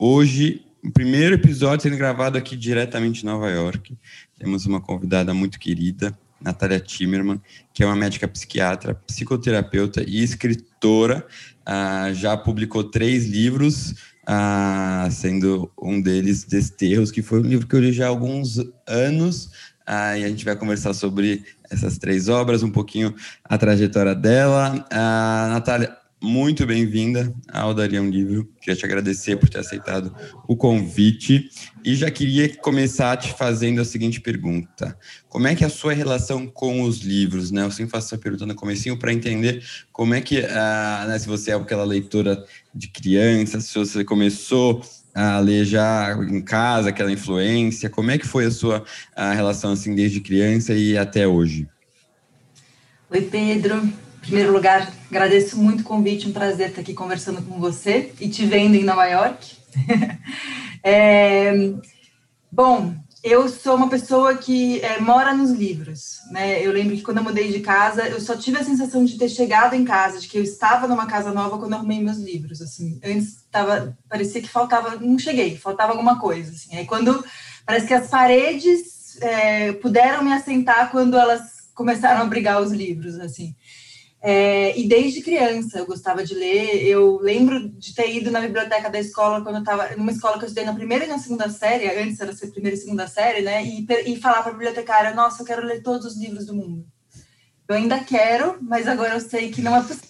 [0.00, 3.98] Hoje, o primeiro episódio sendo gravado aqui diretamente de Nova York.
[4.38, 7.42] Temos uma convidada muito querida, Natália Timmerman,
[7.74, 11.26] que é uma médica psiquiatra, psicoterapeuta e escritora.
[11.66, 17.74] Ah, já publicou três livros, ah, sendo um deles Desterros, que foi um livro que
[17.74, 19.50] eu li já há alguns anos.
[19.84, 23.12] Ah, e a gente vai conversar sobre essas três obras, um pouquinho
[23.42, 24.86] a trajetória dela.
[24.92, 28.50] Ah, Natália, muito bem-vinda ao Daria um Livro.
[28.60, 30.14] Queria te agradecer por ter aceitado
[30.48, 31.48] o convite.
[31.84, 34.98] E já queria começar te fazendo a seguinte pergunta.
[35.28, 37.50] Como é que é a sua relação com os livros?
[37.50, 37.62] Né?
[37.62, 41.28] Eu sempre faço essa pergunta no comecinho para entender como é que, ah, né, se
[41.28, 42.44] você é aquela leitora
[42.74, 44.82] de criança, se você começou
[45.14, 48.84] a ler já em casa, aquela influência, como é que foi a sua
[49.16, 51.66] a relação assim desde criança e até hoje?
[53.10, 58.12] Oi, Pedro primeiro lugar, agradeço muito o convite, um prazer estar aqui conversando com você
[58.20, 59.56] e te vendo em Nova York.
[60.82, 61.72] é,
[62.50, 66.64] bom, eu sou uma pessoa que é, mora nos livros, né?
[66.64, 69.28] Eu lembro que quando eu mudei de casa, eu só tive a sensação de ter
[69.28, 72.62] chegado em casa, de que eu estava numa casa nova quando eu arrumei meus livros,
[72.62, 73.00] assim.
[73.04, 76.76] Antes tava, parecia que faltava, não cheguei, faltava alguma coisa, assim.
[76.76, 77.24] Aí quando
[77.66, 83.18] parece que as paredes é, puderam me assentar quando elas começaram a brigar os livros,
[83.18, 83.54] assim.
[84.20, 86.84] É, e desde criança eu gostava de ler.
[86.84, 90.44] Eu lembro de ter ido na biblioteca da escola quando eu estava numa escola que
[90.44, 93.42] eu estudei na primeira e na segunda série, antes era ser primeira e segunda série,
[93.42, 93.64] né?
[93.64, 96.84] E, e falar para a bibliotecária: Nossa, eu quero ler todos os livros do mundo.
[97.68, 100.08] Eu ainda quero, mas agora eu sei que não é possível.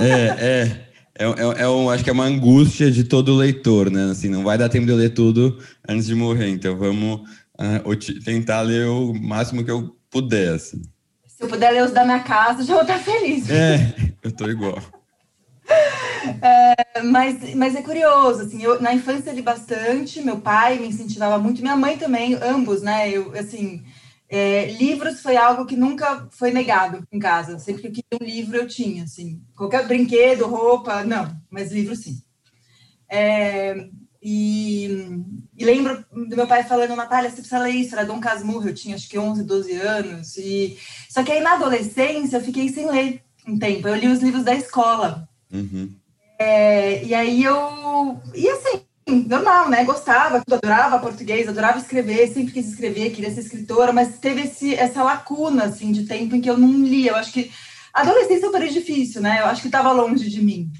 [0.00, 0.88] É, é.
[1.20, 4.12] É, é, é um, acho que é uma angústia de todo leitor, né?
[4.12, 6.48] Assim, não vai dar tempo de eu ler tudo antes de morrer.
[6.48, 7.22] Então vamos
[7.58, 10.80] uh, tentar ler o máximo que eu puder, assim.
[11.38, 13.48] Se eu puder ler os da minha casa, já vou estar feliz.
[13.48, 13.94] É,
[14.24, 14.76] eu tô igual.
[16.42, 21.38] É, mas, mas é curioso, assim, eu na infância li bastante, meu pai me incentivava
[21.38, 23.84] muito, minha mãe também, ambos, né, eu, assim,
[24.28, 28.24] é, livros foi algo que nunca foi negado em casa, sempre que eu queria um
[28.24, 32.20] livro eu tinha, assim, qualquer brinquedo, roupa, não, mas livro sim.
[33.08, 33.88] É,
[34.22, 35.22] e,
[35.56, 38.74] e, lembro do meu pai falando, Natália, você precisa ler isso, era Dom Casmurro, eu
[38.74, 40.36] tinha acho que 11, 12 anos.
[40.36, 40.76] E...
[41.08, 44.42] Só que aí na adolescência eu fiquei sem ler um tempo, eu li os livros
[44.42, 45.28] da escola.
[45.52, 45.94] Uhum.
[46.38, 48.20] É, e aí eu.
[48.34, 48.82] E assim,
[49.26, 49.84] normal, né?
[49.84, 55.02] Gostava, adorava português, adorava escrever, sempre quis escrever, queria ser escritora, mas teve esse, essa
[55.02, 57.12] lacuna assim, de tempo em que eu não lia.
[57.12, 57.50] Eu acho que
[57.94, 59.40] a adolescência é super difícil, né?
[59.40, 60.70] Eu acho que estava longe de mim.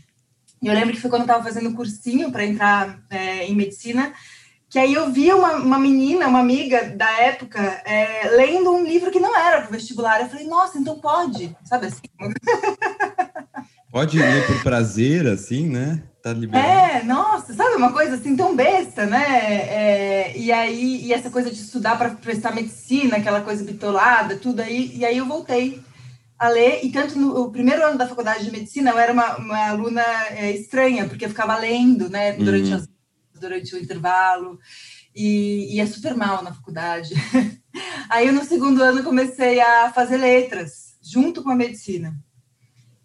[0.62, 4.12] Eu lembro que foi quando eu estava fazendo cursinho para entrar é, em medicina,
[4.68, 9.10] que aí eu vi uma, uma menina, uma amiga da época, é, lendo um livro
[9.10, 10.20] que não era para vestibular.
[10.20, 12.02] Eu falei, nossa, então pode, sabe assim?
[13.90, 16.02] Pode ler por prazer, assim, né?
[16.22, 16.68] Tá liberado.
[16.68, 19.24] É, nossa, sabe uma coisa assim tão besta, né?
[19.24, 24.60] É, e aí, e essa coisa de estudar para prestar medicina, aquela coisa bitolada, tudo
[24.60, 24.94] aí.
[24.94, 25.82] E aí eu voltei
[26.38, 29.68] a ler, e tanto no primeiro ano da faculdade de medicina eu era uma, uma
[29.68, 32.76] aluna é, estranha, porque eu ficava lendo, né, durante, uhum.
[32.76, 32.88] as,
[33.40, 34.58] durante o intervalo,
[35.14, 37.12] e ia super mal na faculdade.
[38.08, 42.14] aí no segundo ano comecei a fazer letras, junto com a medicina.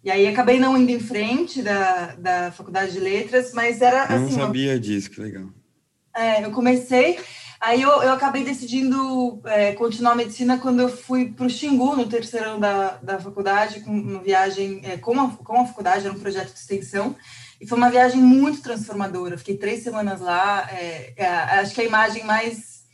[0.04, 4.02] E aí acabei não indo em frente da, da faculdade de letras, mas era eu
[4.02, 4.14] assim...
[4.14, 4.80] Eu não sabia uma...
[4.80, 5.48] disso, que legal.
[6.14, 7.18] É, eu comecei
[7.64, 11.96] Aí eu, eu acabei decidindo é, continuar a medicina quando eu fui para o Xingu,
[11.96, 16.04] no terceiro ano da, da faculdade, com uma viagem é, com, a, com a faculdade,
[16.04, 17.16] era um projeto de extensão,
[17.58, 19.38] e foi uma viagem muito transformadora.
[19.38, 22.84] Fiquei três semanas lá, é, é acho que a imagem mais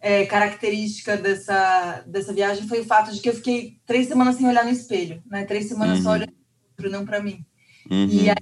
[0.00, 4.46] é, característica dessa, dessa viagem foi o fato de que eu fiquei três semanas sem
[4.46, 5.44] olhar no espelho, né?
[5.44, 6.04] Três semanas uhum.
[6.04, 6.34] só olhando
[6.76, 7.44] para não para mim.
[7.90, 8.06] Uhum.
[8.08, 8.36] E aí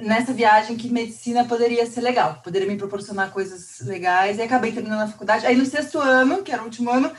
[0.00, 4.38] nessa viagem que medicina poderia ser legal, poderia me proporcionar coisas legais.
[4.38, 5.46] E acabei terminando a faculdade.
[5.46, 7.10] Aí no sexto ano, que era o último ano,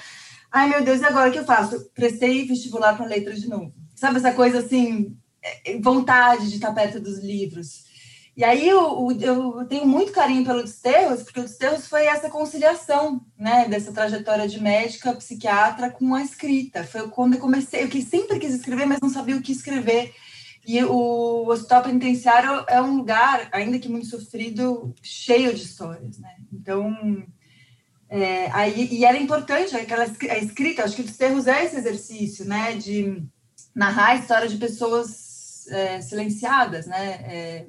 [0.51, 1.89] ai meu Deus, e agora o que eu faço?
[1.94, 3.74] Prestei vestibular para letras de novo.
[3.95, 7.88] Sabe essa coisa assim, é, vontade de estar perto dos livros.
[8.38, 13.25] E aí eu, eu tenho muito carinho pelo Desterros, porque o Desterros foi essa conciliação,
[13.36, 16.83] né, dessa trajetória de médica, psiquiatra com a escrita.
[16.83, 20.13] Foi quando eu comecei, eu sempre quis escrever, mas não sabia o que escrever.
[20.68, 26.36] E o hospital penitenciário é um lugar, ainda que muito sofrido, cheio de histórias, né?
[26.52, 27.25] Então,
[28.10, 32.44] é, aí, e era importante aquela a escrita, acho que o Desterros é esse exercício,
[32.44, 32.75] né?
[32.75, 33.24] De
[33.74, 37.12] narrar a história de pessoas é, silenciadas, né?
[37.24, 37.66] É,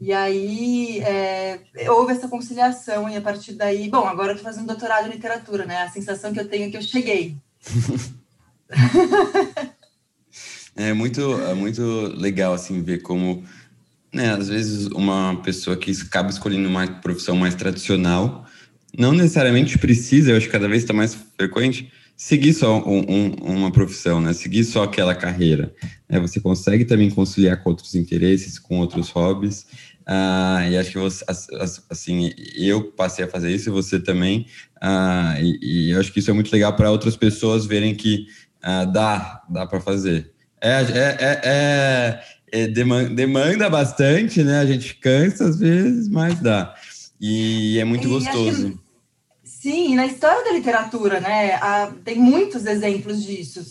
[0.00, 1.60] e aí é,
[1.90, 5.66] houve essa conciliação, e a partir daí, bom, agora eu estou fazendo doutorado em literatura,
[5.66, 5.82] né?
[5.82, 7.36] A sensação que eu tenho é que eu cheguei.
[10.76, 11.82] é muito, é muito
[12.16, 13.44] legal, assim, ver como,
[14.12, 18.46] né, às vezes uma pessoa que acaba escolhendo uma profissão mais tradicional,
[18.96, 23.56] não necessariamente precisa, eu acho que cada vez está mais frequente, seguir só um, um,
[23.56, 24.32] uma profissão, né?
[24.32, 25.74] Seguir só aquela carreira.
[26.08, 29.66] É, você consegue também conciliar com outros interesses, com outros hobbies.
[30.06, 31.24] Ah, e acho que você,
[31.90, 34.46] assim, eu passei a fazer isso e você também.
[34.80, 38.26] Ah, e, e acho que isso é muito legal para outras pessoas verem que
[38.62, 40.33] ah, dá, dá para fazer.
[40.64, 44.60] É, é, é, é, é demanda bastante, né?
[44.60, 46.74] A gente cansa às vezes, mas dá.
[47.20, 48.80] E é muito gostoso.
[49.44, 53.62] Sim, na história da literatura, né, há, tem muitos exemplos disso.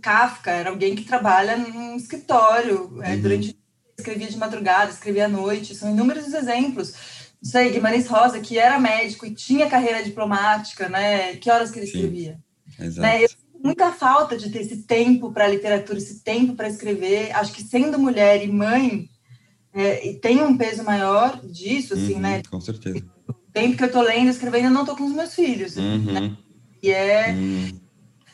[0.00, 3.20] Kafka era alguém que trabalha num escritório é, uhum.
[3.20, 3.56] durante
[3.98, 6.94] escrevia de madrugada, escrevia à noite, são inúmeros exemplos.
[7.42, 11.36] Não sei, Guimarães Rosa, que era médico e tinha carreira diplomática, né?
[11.36, 12.38] Que horas que ele Sim, escrevia?
[12.78, 13.00] Exato.
[13.00, 13.24] Né?
[13.24, 13.28] Eu
[13.62, 17.34] muita falta de ter esse tempo para a literatura, esse tempo para escrever.
[17.34, 19.08] Acho que sendo mulher e mãe,
[19.72, 22.42] é, tem um peso maior disso, assim, uhum, né?
[22.50, 23.04] Com certeza
[23.58, 25.76] tempo que eu tô lendo, escrevendo, eu não tô com os meus filhos.
[25.76, 26.12] Uhum.
[26.12, 26.36] Né?
[26.82, 27.80] E é, uhum.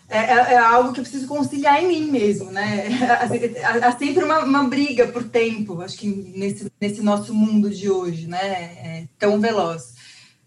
[0.08, 2.88] é, é, é, algo que eu preciso conciliar em mim mesmo, né?
[3.64, 7.90] Há, há sempre uma, uma, briga por tempo, acho que nesse, nesse nosso mundo de
[7.90, 8.46] hoje, né?
[8.46, 9.94] É tão veloz.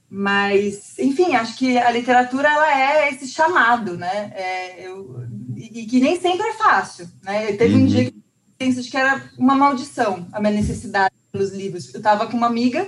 [0.09, 4.31] Mas, enfim, acho que a literatura ela é esse chamado, né?
[4.35, 5.23] É, eu,
[5.55, 7.51] e, e, que nem sempre é fácil, né?
[7.53, 7.81] Teve uhum.
[7.81, 8.23] um dia que eu
[8.57, 11.93] pensei que era uma maldição a minha necessidade pelos livros.
[11.93, 12.87] Eu estava com uma amiga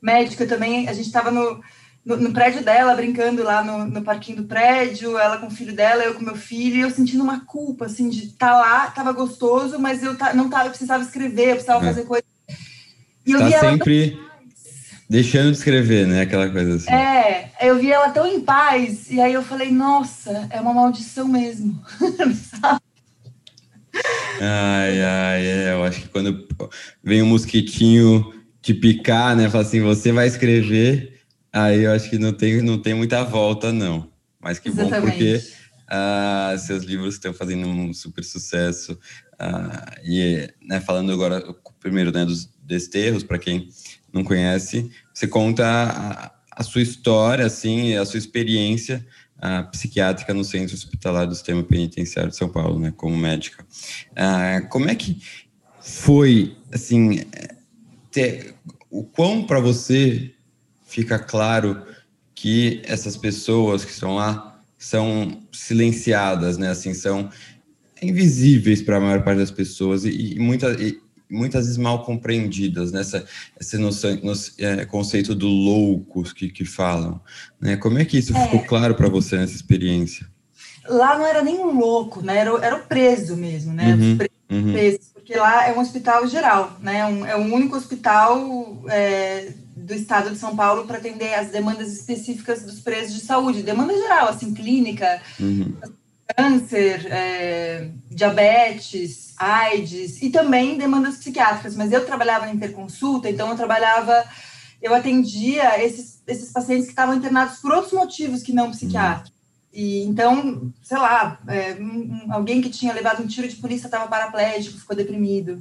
[0.00, 0.88] médica também.
[0.88, 1.58] A gente estava no,
[2.04, 5.74] no, no, prédio dela, brincando lá no, no, parquinho do prédio, ela com o filho
[5.74, 8.90] dela, eu com meu filho, e eu sentindo uma culpa, assim, de estar tá lá,
[8.90, 11.88] tava gostoso, mas eu não tava, eu precisava escrever, eu precisava é.
[11.88, 12.24] fazer coisa.
[13.26, 14.27] E eu tá sempre ela...
[15.08, 16.22] deixando de escrever, né?
[16.22, 16.92] Aquela coisa assim.
[16.92, 21.26] É, eu vi ela tão em paz, e aí eu falei, nossa, é uma maldição
[21.26, 21.80] mesmo,
[24.40, 26.46] Ai, ai, é, eu acho que quando
[27.02, 28.32] vem um mosquitinho
[28.62, 29.50] te picar, né?
[29.50, 31.20] Falar assim, você vai escrever,
[31.52, 34.12] aí eu acho que não tem, não tem muita volta, não.
[34.40, 35.00] Mas que Exatamente.
[35.00, 35.42] bom, porque
[35.88, 38.96] ah, seus livros estão fazendo um super sucesso.
[39.38, 41.42] Ah, e, né, falando agora,
[41.80, 43.68] primeiro, né, dos desterros, para quem
[44.12, 49.06] não conhece, você conta a, a, sua história, assim, a sua experiência
[49.40, 53.64] a psiquiátrica no Centro Hospitalar do Sistema Penitenciário de São Paulo, né, como médica.
[54.16, 55.22] Ah, como é que
[55.80, 57.20] foi, assim,
[58.10, 58.54] ter,
[58.90, 60.34] o quão para você
[60.86, 61.86] fica claro
[62.34, 66.68] que essas pessoas que estão lá são silenciadas, né?
[66.70, 67.28] Assim, são
[68.00, 72.92] invisíveis para a maior parte das pessoas e, e, muita, e muitas vezes mal compreendidas
[72.92, 73.24] nessa
[73.60, 77.20] esse noção, no, é, conceito do loucos que, que falam,
[77.60, 77.76] né?
[77.76, 78.44] Como é que isso é.
[78.44, 80.26] ficou claro para você nessa experiência?
[80.86, 82.38] Lá não era nenhum louco, né?
[82.38, 83.94] Era, era o preso mesmo, né?
[83.94, 84.18] Uhum,
[84.50, 84.72] uhum.
[84.72, 87.04] presos porque lá é um hospital geral, né?
[87.04, 91.92] Um, é o único hospital é, do estado de São Paulo para atender as demandas
[91.92, 95.74] específicas dos presos de saúde, demanda geral, assim, clínica, uhum.
[96.38, 101.74] Câncer, é, diabetes, AIDS e também demandas psiquiátricas.
[101.74, 104.24] Mas eu trabalhava na interconsulta, então eu trabalhava,
[104.80, 109.36] eu atendia esses, esses pacientes que estavam internados por outros motivos que não psiquiátricos.
[109.72, 114.06] E então, sei lá, é, um, alguém que tinha levado um tiro de polícia estava
[114.06, 115.60] paraplégico, ficou deprimido.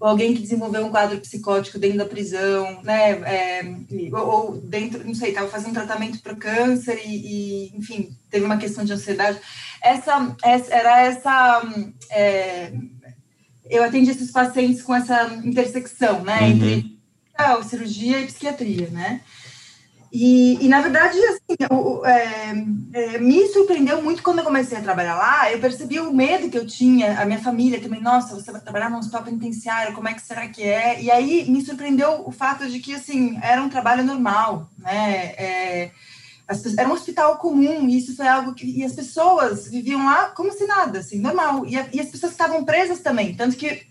[0.00, 3.12] Ou alguém que desenvolveu um quadro psicótico dentro da prisão, né?
[3.12, 3.76] É,
[4.12, 8.58] ou, ou, dentro, não sei, estava fazendo tratamento para câncer e, e, enfim, teve uma
[8.58, 9.38] questão de ansiedade.
[9.86, 11.62] Essa, essa era essa.
[12.10, 12.72] É,
[13.68, 16.40] eu atendi esses pacientes com essa intersecção, né?
[16.40, 16.46] Uhum.
[16.50, 16.96] Entre
[17.68, 19.20] cirurgia e psiquiatria, né?
[20.12, 22.54] E, e, na verdade, assim, eu, é,
[22.94, 25.52] é, me surpreendeu muito quando eu comecei a trabalhar lá.
[25.52, 28.00] Eu percebi o medo que eu tinha, a minha família também.
[28.00, 31.02] Nossa, você vai trabalhar num hospital penitenciário, como é que será que é?
[31.02, 35.34] E aí me surpreendeu o fato de que, assim, era um trabalho normal, né?
[35.36, 35.90] É,
[36.48, 38.66] as, era um hospital comum, e isso foi algo que.
[38.66, 41.66] E as pessoas viviam lá como se nada, assim, normal.
[41.66, 43.34] E, a, e as pessoas estavam presas também.
[43.34, 43.82] Tanto que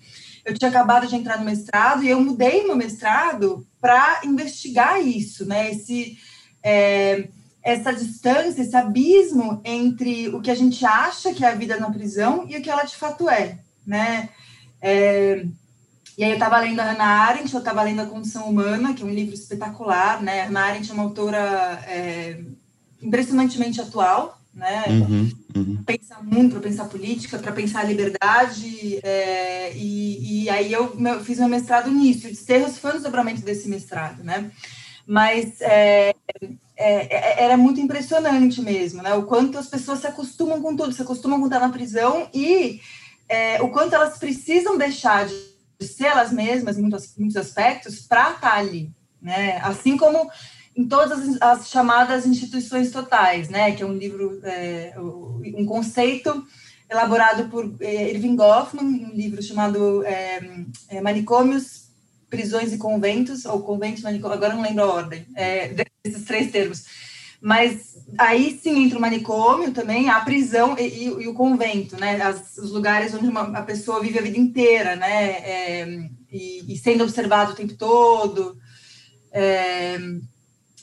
[0.46, 5.46] eu tinha acabado de entrar no mestrado e eu mudei meu mestrado para investigar isso,
[5.46, 5.72] né?
[5.72, 6.18] Esse,
[6.64, 7.28] é,
[7.62, 11.92] essa distância, esse abismo entre o que a gente acha que é a vida na
[11.92, 14.30] prisão e o que ela de fato é, né?
[14.80, 15.46] É,
[16.18, 19.04] e aí eu estava lendo a Hannah Arendt, eu estava lendo A Condição Humana, que
[19.04, 20.42] é um livro espetacular, né?
[20.42, 22.40] A Hannah Arendt é uma autora é,
[23.02, 24.86] impressionantemente atual, né?
[24.88, 25.84] Uhum, uhum.
[25.86, 31.38] Pensar muito para pensar política, para pensar liberdade, é, e, e, aí eu meu, fiz
[31.38, 32.28] meu mestrado nisso.
[32.28, 34.50] O Desterros foi um desdobramento desse mestrado, né?
[35.06, 36.16] Mas é,
[36.78, 39.14] é, é, era muito impressionante mesmo, né?
[39.16, 42.80] O quanto as pessoas se acostumam com tudo, se acostumam com estar na prisão e
[43.28, 48.32] é, o quanto elas precisam deixar de ser elas mesmas em muitos, muitos aspectos para
[48.32, 48.92] estar ali,
[49.22, 49.60] né?
[49.62, 50.30] Assim como
[50.76, 53.72] em todas as, as, chamadas instituições totais, né?
[53.72, 56.46] Que é um livro, é, um conceito
[56.90, 60.40] elaborado por é, Irving Goffman, um livro chamado é,
[60.90, 61.86] é, Manicômios,
[62.30, 66.86] Prisões e Conventos, ou Conventos, Manicômios, agora não lembro a ordem é, desses três termos.
[67.42, 72.22] Mas aí sim entra o manicômio também, a prisão e, e, e o convento, né?
[72.22, 75.26] As, os lugares onde uma, a pessoa vive a vida inteira, né?
[75.26, 75.88] É,
[76.32, 78.58] e, e, sendo observado o tempo todo.
[79.32, 79.98] É,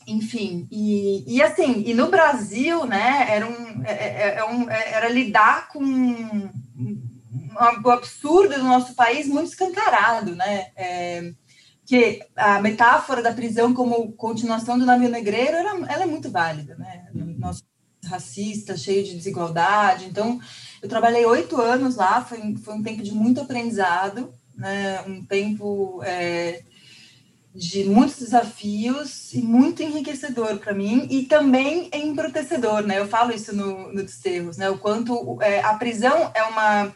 [0.06, 5.08] enfim, e, e assim, e no Brasil, né, era, um, é, é, é um, era
[5.08, 6.50] lidar com um,
[7.84, 10.66] o absurdo do nosso país muito escancarado, né?
[10.76, 11.32] É,
[11.92, 16.74] que a metáfora da prisão como continuação do navio negreiro, ela, ela é muito válida,
[16.76, 17.04] né?
[17.38, 17.62] Nosso
[18.06, 20.06] racista, cheio de desigualdade.
[20.06, 20.40] Então,
[20.80, 25.02] eu trabalhei oito anos lá, foi, foi um tempo de muito aprendizado, né?
[25.02, 26.62] Um tempo é,
[27.54, 33.00] de muitos desafios e muito enriquecedor para mim e também embrutecedor, né?
[33.00, 34.70] Eu falo isso no, no Desterros, né?
[34.70, 36.94] O quanto é, a prisão é uma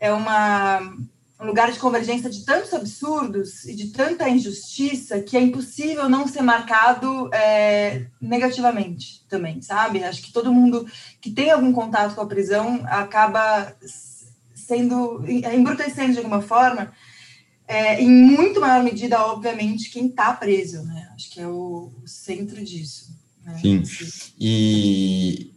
[0.00, 0.80] é uma
[1.38, 6.26] um lugar de convergência de tantos absurdos e de tanta injustiça que é impossível não
[6.26, 10.02] ser marcado é, negativamente também, sabe?
[10.02, 10.86] Acho que todo mundo
[11.20, 13.76] que tem algum contato com a prisão acaba
[14.54, 16.92] sendo embrutecendo de alguma forma,
[17.68, 21.08] é, em muito maior medida, obviamente, quem está preso, né?
[21.14, 23.14] Acho que é o, o centro disso.
[23.44, 23.58] Né?
[23.60, 23.82] Sim.
[24.38, 25.52] E,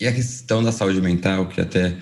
[0.00, 1.96] e a questão da saúde mental, que até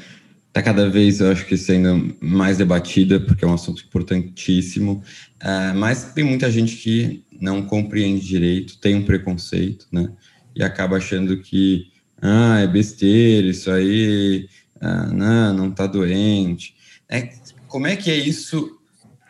[0.52, 5.02] está cada vez, eu acho que sendo mais debatida, porque é um assunto importantíssimo,
[5.42, 10.12] uh, mas tem muita gente que não compreende direito, tem um preconceito, né?
[10.54, 11.86] E acaba achando que,
[12.20, 14.46] ah, é besteira, isso aí,
[14.78, 16.74] ah, não, não tá doente.
[17.08, 17.30] É,
[17.66, 18.78] como é que é isso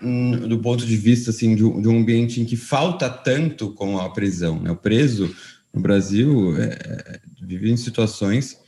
[0.02, 4.10] hum, do ponto de vista, assim, de, um ambiente em que falta tanto como a
[4.10, 4.72] prisão, né?
[4.72, 5.32] O preso
[5.72, 8.58] no Brasil é, é vive em situações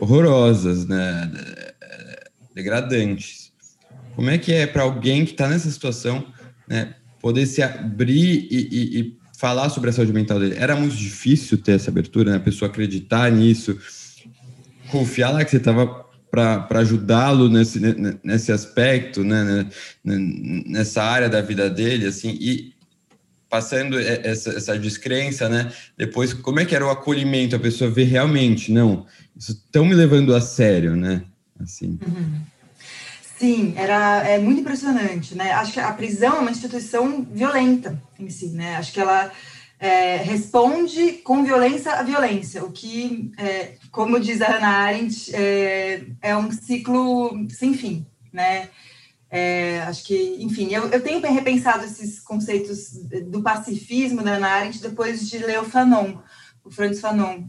[0.00, 1.30] horrorosas, né?
[2.56, 3.52] Degradantes.
[4.16, 6.26] Como é que é para alguém que está nessa situação,
[6.66, 10.56] né, poder se abrir e, e, e, falar sobre a saúde mental dele?
[10.58, 12.36] Era muito difícil ter essa abertura, né?
[12.38, 13.78] a pessoa acreditar nisso,
[14.90, 17.78] confiar lá que você estava para ajudá-lo nesse,
[18.24, 19.66] nesse aspecto, né,
[20.02, 20.18] né,
[20.66, 22.74] nessa área da vida dele, assim, e
[23.48, 28.04] passando essa, essa descrença, né, depois, como é que era o acolhimento, a pessoa ver
[28.04, 31.22] realmente, não, estão me levando a sério, né,
[31.60, 31.98] assim.
[32.06, 32.40] Uhum.
[33.38, 35.52] Sim, era é muito impressionante, né?
[35.52, 38.76] Acho que a prisão é uma instituição violenta em si, né?
[38.76, 39.30] Acho que ela
[39.78, 46.06] é, responde com violência à violência, o que, é, como diz a Hannah Arendt, é,
[46.22, 48.70] é um ciclo sem fim, né?
[49.28, 52.92] É, acho que, enfim, eu, eu tenho repensado esses conceitos
[53.26, 56.16] do pacifismo da Hannah Arendt depois de ler o Fanon,
[56.64, 57.44] o Franz Fanon.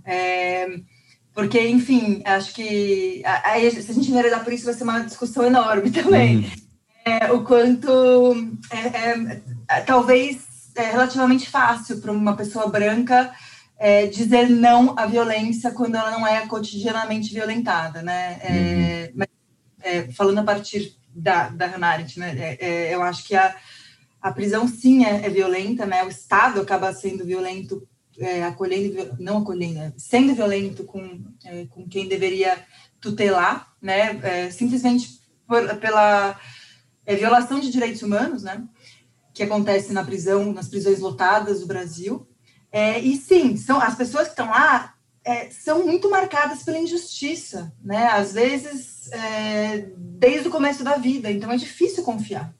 [1.38, 5.02] É, porque, enfim, acho que aí, se a gente enveredar por isso, vai ser uma
[5.02, 6.38] discussão enorme também.
[6.38, 6.52] Uhum.
[7.06, 8.34] É, o quanto
[8.72, 13.34] é, é, é talvez é relativamente fácil para uma pessoa branca
[13.80, 18.40] é, dizer não à violência quando ela não é cotidianamente violentada, né?
[18.42, 19.14] É, uhum.
[19.16, 19.28] Mas,
[19.82, 22.58] é, falando a partir da, da Hannah Arendt, né?
[22.92, 23.56] eu acho que a,
[24.22, 26.04] a prisão sim é, violenta, né?
[26.04, 27.88] O Estado acaba sendo violento
[28.20, 32.58] é, acolhendo, não acolhendo, é, sendo violento com, é, com quem deveria
[33.00, 36.40] tutelar, né, é, simplesmente por, pela
[37.06, 38.64] é, violação de direitos humanos, né,
[39.34, 42.28] que acontece na prisão, nas prisões lotadas do Brasil.
[42.72, 44.94] É, e sim, são as pessoas que estão lá
[45.52, 49.10] são muito marcadas pela injustiça, né, às vezes
[49.98, 52.56] desde o começo da vida, então é difícil confiar.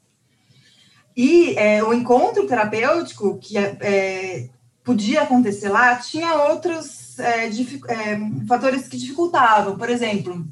[1.16, 4.50] E o encontro terapêutico, que é,
[4.88, 8.18] podia acontecer lá, tinha outros é, é,
[8.48, 9.76] fatores que dificultavam.
[9.76, 10.48] Por exemplo,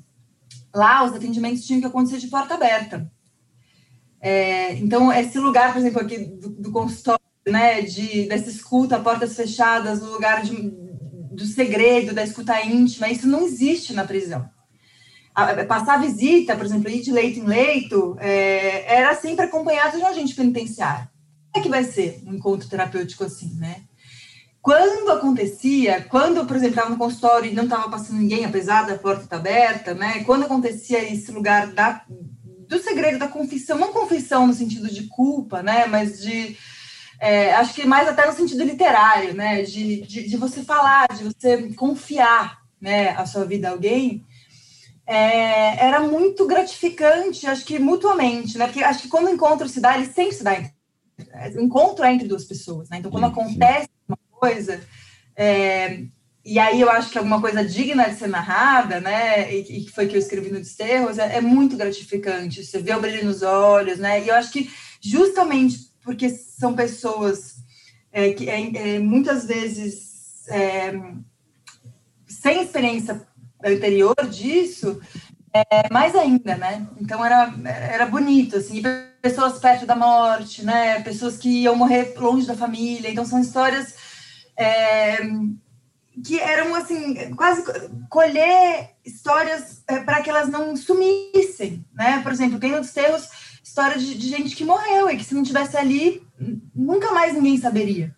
[0.74, 3.10] lá os atendimentos tinham que acontecer de porta aberta.
[4.20, 9.34] É, então, esse lugar, por exemplo, aqui do, do consultório, né, de, dessa escuta, portas
[9.34, 10.70] fechadas, o lugar de,
[11.32, 14.46] do segredo, da escuta íntima, isso não existe na prisão.
[15.34, 20.02] a, passar visita, por exemplo, ir de leito em leito, é, era sempre acompanhado de
[20.02, 21.08] um agente penitenciário.
[21.52, 23.86] Como é que vai ser um encontro terapêutico assim, né?
[24.66, 28.98] Quando acontecia, quando, por exemplo, estava no consultório e não estava passando ninguém, apesar da
[28.98, 30.24] porta estar aberta, né?
[30.24, 35.62] Quando acontecia esse lugar da, do segredo da confissão, não confissão no sentido de culpa,
[35.62, 35.86] né?
[35.86, 36.56] Mas de
[37.20, 39.62] é, acho que mais até no sentido literário, né?
[39.62, 44.26] De, de, de, você falar, de você confiar, né, a sua vida a alguém
[45.06, 48.66] é, era muito gratificante, acho que mutuamente, né?
[48.66, 50.60] Porque acho que quando o encontro se dá, ele sempre se dá.
[51.54, 52.96] O encontro é entre duas pessoas, né?
[52.98, 53.94] Então, quando acontece
[54.38, 54.80] coisa,
[55.36, 56.04] é,
[56.48, 59.52] e aí eu acho que alguma coisa digna de ser narrada, né?
[59.52, 62.64] E, que foi que eu escrevi no Desterros, é, é muito gratificante.
[62.64, 64.22] Você vê o brilho nos olhos, né?
[64.22, 67.56] E eu acho que justamente porque são pessoas
[68.12, 70.92] é, que é, é muitas vezes é,
[72.28, 73.26] sem experiência
[73.64, 75.00] anterior disso,
[75.52, 76.86] é, mais ainda, né?
[77.00, 78.80] Então era, era bonito, assim,
[79.20, 81.00] pessoas perto da morte, né?
[81.00, 83.10] Pessoas que iam morrer longe da família.
[83.10, 84.05] Então são histórias
[84.56, 85.18] é,
[86.24, 87.62] que eram assim, quase
[88.08, 92.20] colher histórias é, para que elas não sumissem, né?
[92.22, 93.28] Por exemplo, tem nos terros
[93.62, 96.26] história de, de, gente que morreu e que se não tivesse ali,
[96.74, 98.14] nunca mais ninguém saberia,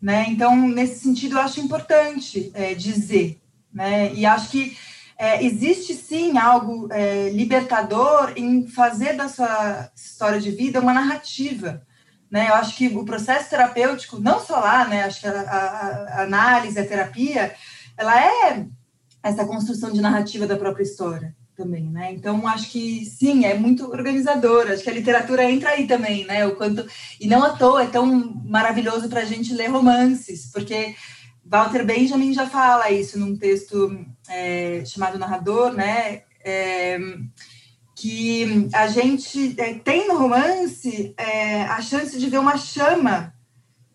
[0.00, 0.26] né?
[0.28, 3.40] Então nesse sentido eu acho importante é, dizer
[3.72, 4.12] né?
[4.14, 4.76] E acho que
[5.16, 11.82] é, existe sim algo é, libertador em fazer da sua história de vida uma narrativa.
[12.30, 12.48] Né?
[12.48, 15.04] Eu acho que o processo terapêutico, não só lá, né?
[15.04, 17.54] acho que a, a, a análise, a terapia,
[17.96, 18.66] ela é
[19.22, 22.12] essa construção de narrativa da própria história também, né?
[22.12, 24.68] Então acho que sim, é muito organizador.
[24.68, 26.46] Acho que a literatura entra aí também, né?
[26.46, 26.86] O quanto
[27.20, 28.06] e não à toa é tão
[28.44, 30.94] maravilhoso para a gente ler romances, porque
[31.44, 36.22] Walter Benjamin já fala isso num texto é, chamado Narrador, né?
[36.44, 36.98] É,
[37.98, 43.34] que a gente é, tem no romance é, a chance de ver uma chama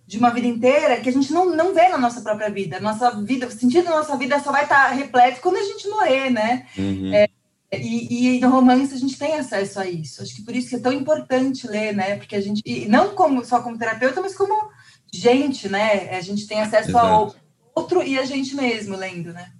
[0.05, 2.81] de uma vida inteira que a gente não, não vê na nossa própria vida.
[2.81, 6.29] Nossa vida, o sentido da nossa vida só vai estar repleto quando a gente morrer,
[6.29, 6.67] né?
[6.77, 7.13] Uhum.
[7.13, 7.29] É,
[7.71, 10.21] e, e, no romance a gente tem acesso a isso.
[10.21, 12.17] Acho que por isso que é tão importante ler, né?
[12.17, 14.69] Porque a gente, e não como só como terapeuta, mas como
[15.13, 16.09] gente, né?
[16.09, 17.07] A gente tem acesso Exato.
[17.07, 17.35] ao
[17.73, 19.53] outro e a gente mesmo lendo, né?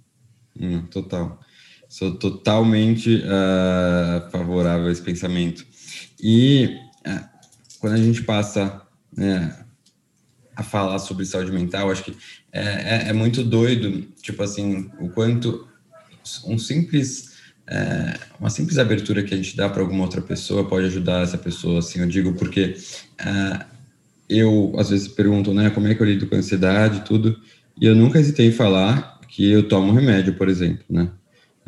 [0.60, 1.40] Hum, total.
[1.94, 5.64] Sou totalmente uh, favorável a esse pensamento.
[6.20, 6.76] E
[7.06, 7.24] uh,
[7.78, 8.82] quando a gente passa
[9.16, 9.56] né,
[10.56, 12.16] a falar sobre saúde mental, acho que
[12.52, 15.68] é, é, é, muito doido, tipo assim, o quanto
[16.44, 20.88] um simples, é, uma simples abertura que a gente dá para alguma outra pessoa pode
[20.88, 22.74] ajudar essa pessoa, assim, eu digo, porque
[24.28, 27.38] eu, às vezes, pergunto, né, como é que eu lido com ansiedade e tudo,
[27.80, 31.08] e eu nunca hesitei em falar que eu tomo remédio, por exemplo, né?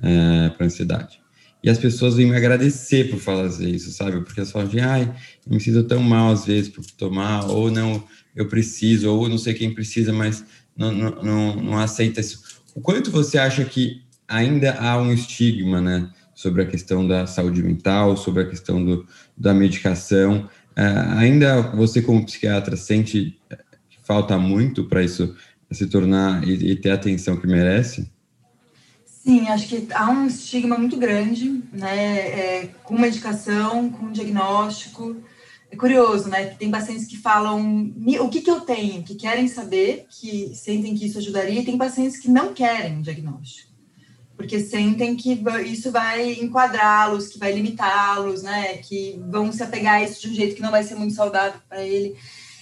[0.02, 1.20] É, para ansiedade.
[1.62, 4.20] E as pessoas vêm me agradecer por fazer isso, sabe?
[4.20, 5.12] Porque elas falam de, ai,
[5.44, 8.04] eu me sinto tão mal às vezes por tomar, ou não,
[8.36, 10.44] eu preciso, ou não sei quem precisa, mas
[10.76, 12.42] não, não, não, não aceita isso.
[12.74, 16.10] O quanto você acha que ainda há um estigma, né?
[16.34, 19.06] Sobre a questão da saúde mental, sobre a questão do,
[19.36, 20.48] da medicação.
[20.76, 23.40] É, ainda você, como psiquiatra, sente
[23.88, 25.34] que falta muito para isso
[25.70, 28.10] se tornar e, e ter a atenção que merece?
[29.26, 35.16] Sim, acho que há um estigma muito grande, né, é, com medicação, com diagnóstico.
[35.68, 39.48] É curioso, né, que tem pacientes que falam o que, que eu tenho, que querem
[39.48, 43.72] saber, que sentem que isso ajudaria, e tem pacientes que não querem diagnóstico,
[44.36, 50.04] porque sentem que isso vai enquadrá-los, que vai limitá-los, né, que vão se apegar a
[50.04, 52.14] isso de um jeito que não vai ser muito saudável para ele.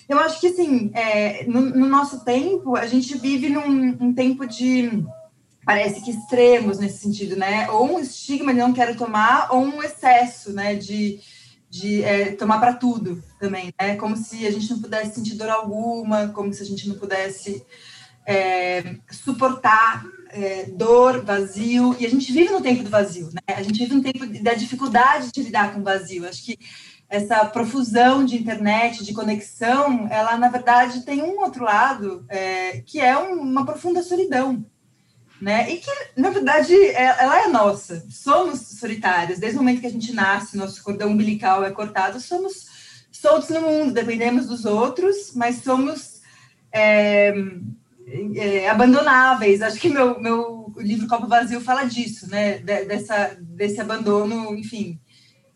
[0.08, 4.46] Eu acho que, assim, é, no, no, nosso tempo, a gente vive num um tempo
[4.46, 5.04] de,
[5.64, 7.70] parece que extremos nesse sentido, né?
[7.70, 11.20] Ou um estigma de não quero tomar, ou um excesso, né, de,
[11.70, 13.96] de é, tomar para tudo também, né?
[13.96, 17.64] Como se a gente não pudesse sentir dor alguma, como se a gente não pudesse
[18.26, 23.54] é, suportar é, dor, vazio, e a gente vive no tempo do vazio, né?
[23.54, 26.28] A gente vive no tempo da dificuldade de lidar com o vazio.
[26.28, 26.58] Acho que
[27.08, 32.98] essa profusão de internet, de conexão, ela na verdade tem um outro lado é, que
[32.98, 34.64] é um, uma profunda solidão,
[35.40, 35.70] né?
[35.70, 38.04] E que na verdade é, ela é nossa.
[38.10, 42.66] Somos solitários desde o momento que a gente nasce, nosso cordão umbilical é cortado, somos
[43.10, 46.20] soltos no mundo, dependemos dos outros, mas somos
[46.72, 47.32] é,
[48.36, 49.62] é, abandonáveis.
[49.62, 52.58] Acho que meu, meu livro Copo Vazio fala disso, né?
[52.58, 54.98] dessa, desse abandono, enfim,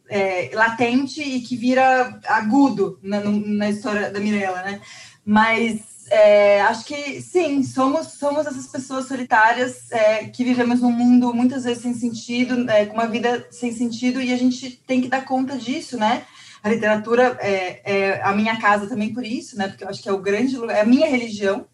[0.09, 4.81] é, latente e que vira agudo na, na história da Mirella, né?
[5.25, 11.33] Mas é, acho que sim, somos, somos essas pessoas solitárias é, que vivemos num mundo
[11.35, 15.09] muitas vezes sem sentido, é, com uma vida sem sentido, e a gente tem que
[15.09, 16.25] dar conta disso, né?
[16.63, 19.69] A literatura é, é a minha casa também por isso, né?
[19.69, 21.67] Porque eu acho que é o grande lugar, é a minha religião,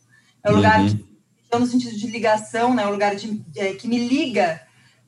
[0.42, 1.58] é o lugar uhum.
[1.58, 2.86] no sentido de ligação, né?
[2.86, 4.60] O lugar de, é, que me liga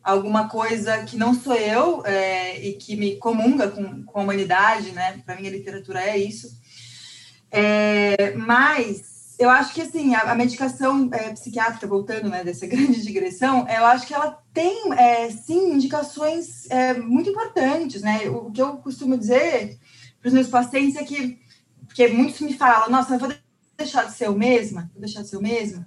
[0.02, 4.22] a alguma coisa que não sou eu é, e que me comunga com, com a
[4.22, 5.20] humanidade, né?
[5.26, 6.48] Para mim a literatura é isso.
[7.50, 13.02] É, mas eu acho que assim a, a medicação é, psiquiátrica, voltando né, dessa grande
[13.02, 18.28] digressão, eu acho que ela tem é, sim indicações é, muito importantes, né?
[18.28, 19.78] O, o, que eu costumo dizer
[20.20, 21.38] para os meus pacientes é que,
[21.86, 23.32] porque muitos me falam, nossa, eu vou
[23.76, 25.84] deixar de ser o mesma, vou deixar de ser o mesmo.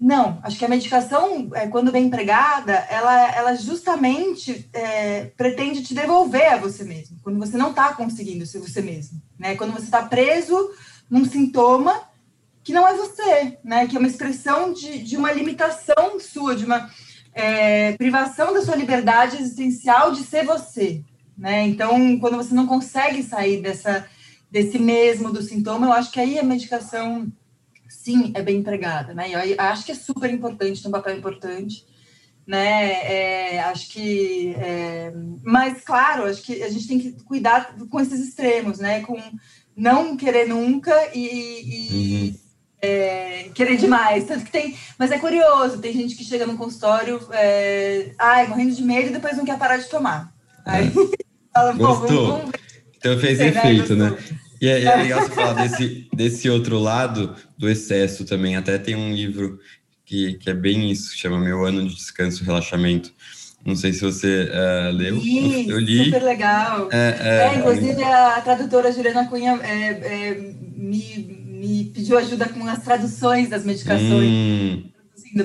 [0.00, 5.92] Não, acho que a medicação, é, quando bem empregada, ela, ela justamente é, pretende te
[5.92, 9.56] devolver a você mesmo, quando você não está conseguindo ser você mesmo, né?
[9.56, 10.70] Quando você está preso
[11.10, 12.00] num sintoma
[12.68, 13.86] que não é você, né?
[13.86, 16.90] Que é uma expressão de, de uma limitação sua, de uma
[17.32, 21.02] é, privação da sua liberdade existencial de ser você,
[21.34, 21.66] né?
[21.66, 24.06] Então, quando você não consegue sair dessa,
[24.50, 27.32] desse mesmo do sintoma, eu acho que aí a medicação
[27.88, 29.30] sim é bem empregada, né?
[29.32, 31.86] Eu acho que é super importante, tem um papel importante,
[32.46, 33.54] né?
[33.54, 35.10] É, acho que, é,
[35.42, 39.00] mas claro, acho que a gente tem que cuidar com esses extremos, né?
[39.00, 39.18] Com
[39.74, 41.22] não querer nunca e,
[41.64, 42.47] e uhum.
[42.80, 47.20] É, querer demais, tanto que tem, mas é curioso, tem gente que chega no consultório,
[47.32, 50.32] é, ai, morrendo de medo e depois não quer parar de tomar.
[50.64, 50.90] Aí,
[51.52, 52.08] fala, Gostou?
[52.08, 52.58] Vamos, vamos
[52.98, 54.16] então fez efeito, né?
[54.60, 58.56] E é, é legal você falar desse, desse outro lado do excesso também.
[58.56, 59.58] Até tem um livro
[60.04, 63.12] que, que é bem isso, chama Meu Ano de Descanso e Relaxamento.
[63.64, 65.16] Não sei se você uh, leu.
[65.16, 66.04] Li, eu li.
[66.06, 66.88] Super legal.
[66.90, 72.66] É, é, é inclusive, a tradutora Juliana Cunha é, é, me, me pediu ajuda com
[72.66, 74.30] as traduções das medicações.
[74.30, 74.84] Hum.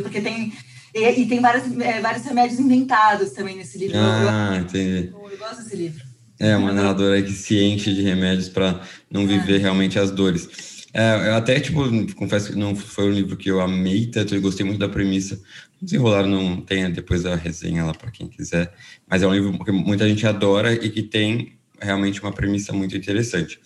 [0.02, 0.54] Porque tem.
[0.93, 3.97] E, e tem vários, é, vários remédios inventados também nesse livro.
[3.97, 5.10] Ah, eu, entendi.
[5.12, 6.04] Eu gosto desse livro.
[6.39, 10.73] É, uma narradora que se enche de remédios para não viver realmente as dores.
[10.93, 11.82] É, eu até, tipo,
[12.13, 15.41] confesso que não foi um livro que eu amei tanto, eu gostei muito da premissa.
[15.82, 18.71] Desenrolar não tem depois a resenha lá para quem quiser,
[19.08, 22.96] mas é um livro que muita gente adora e que tem realmente uma premissa muito
[22.96, 23.60] interessante.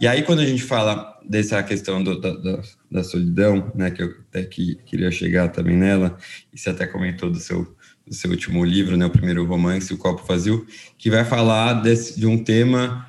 [0.00, 4.02] E aí, quando a gente fala dessa questão do, da, da, da, solidão, né, que
[4.02, 6.16] eu até que, queria chegar também nela,
[6.52, 7.76] e você até comentou do seu
[8.08, 12.18] do seu último livro, né, o primeiro romance, O Copo Vazio, que vai falar desse,
[12.18, 13.06] de um tema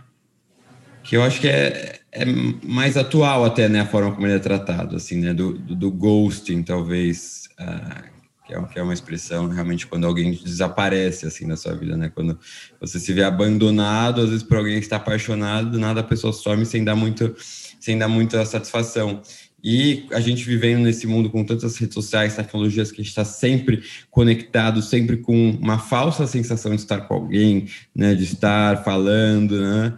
[1.03, 4.39] que eu acho que é, é mais atual até, né, a forma como ele é
[4.39, 8.18] tratado, assim, né, do, do, do ghosting, talvez, uh,
[8.53, 12.37] é, que é uma expressão realmente quando alguém desaparece, assim, na sua vida, né, quando
[12.79, 16.33] você se vê abandonado, às vezes por alguém que está apaixonado, do nada a pessoa
[16.33, 17.35] some sem dar muito,
[17.79, 19.21] sem dar muita satisfação.
[19.63, 23.25] E a gente vivendo nesse mundo com tantas redes sociais, tecnologias, que a gente está
[23.25, 29.59] sempre conectado, sempre com uma falsa sensação de estar com alguém, né, de estar falando,
[29.59, 29.97] né?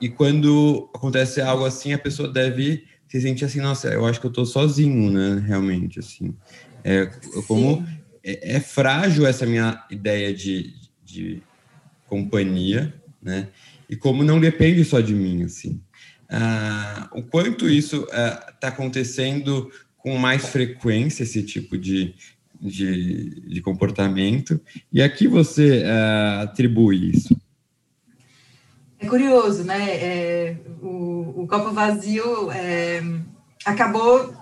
[0.00, 4.26] E quando acontece algo assim, a pessoa deve se sentir assim, nossa, eu acho que
[4.26, 5.44] eu estou sozinho, né?
[5.46, 6.34] Realmente, assim.
[6.84, 7.06] É,
[7.46, 7.86] como
[8.24, 11.42] é, é, frágil essa minha ideia de, de
[12.06, 12.92] companhia,
[13.22, 13.48] né?
[13.88, 15.80] E como não depende só de mim, assim.
[16.28, 22.14] Ah, o quanto isso está ah, acontecendo com mais frequência, esse tipo de,
[22.60, 27.36] de, de comportamento, e a que você ah, atribui isso?
[28.98, 29.96] É curioso, né?
[29.96, 33.02] É, o, o, Copo Vazio é,
[33.64, 34.32] acabou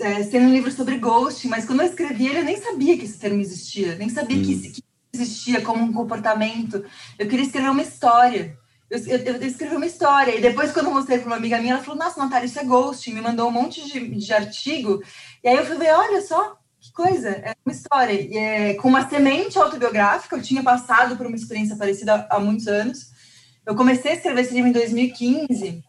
[0.00, 3.04] é, sendo um livro sobre ghosting, mas quando eu escrevi ele, eu nem sabia que
[3.04, 4.42] esse termo existia, nem sabia hum.
[4.42, 6.84] que, que existia como um comportamento.
[7.18, 8.58] Eu queria escrever uma história.
[8.90, 11.74] Eu, eu, eu, escrevi uma história, e depois, quando eu mostrei para uma amiga minha,
[11.74, 15.02] ela falou: Nossa, Natália, isso é ghosting, me mandou um monte de, de artigo.
[15.42, 18.12] E aí eu fui ver: Olha só, que coisa, é uma história.
[18.12, 22.38] E, é, com uma semente autobiográfica, eu tinha passado por uma experiência parecida há, há
[22.38, 23.12] muitos anos.
[23.64, 25.82] Eu comecei a escrever esse livro em 2015,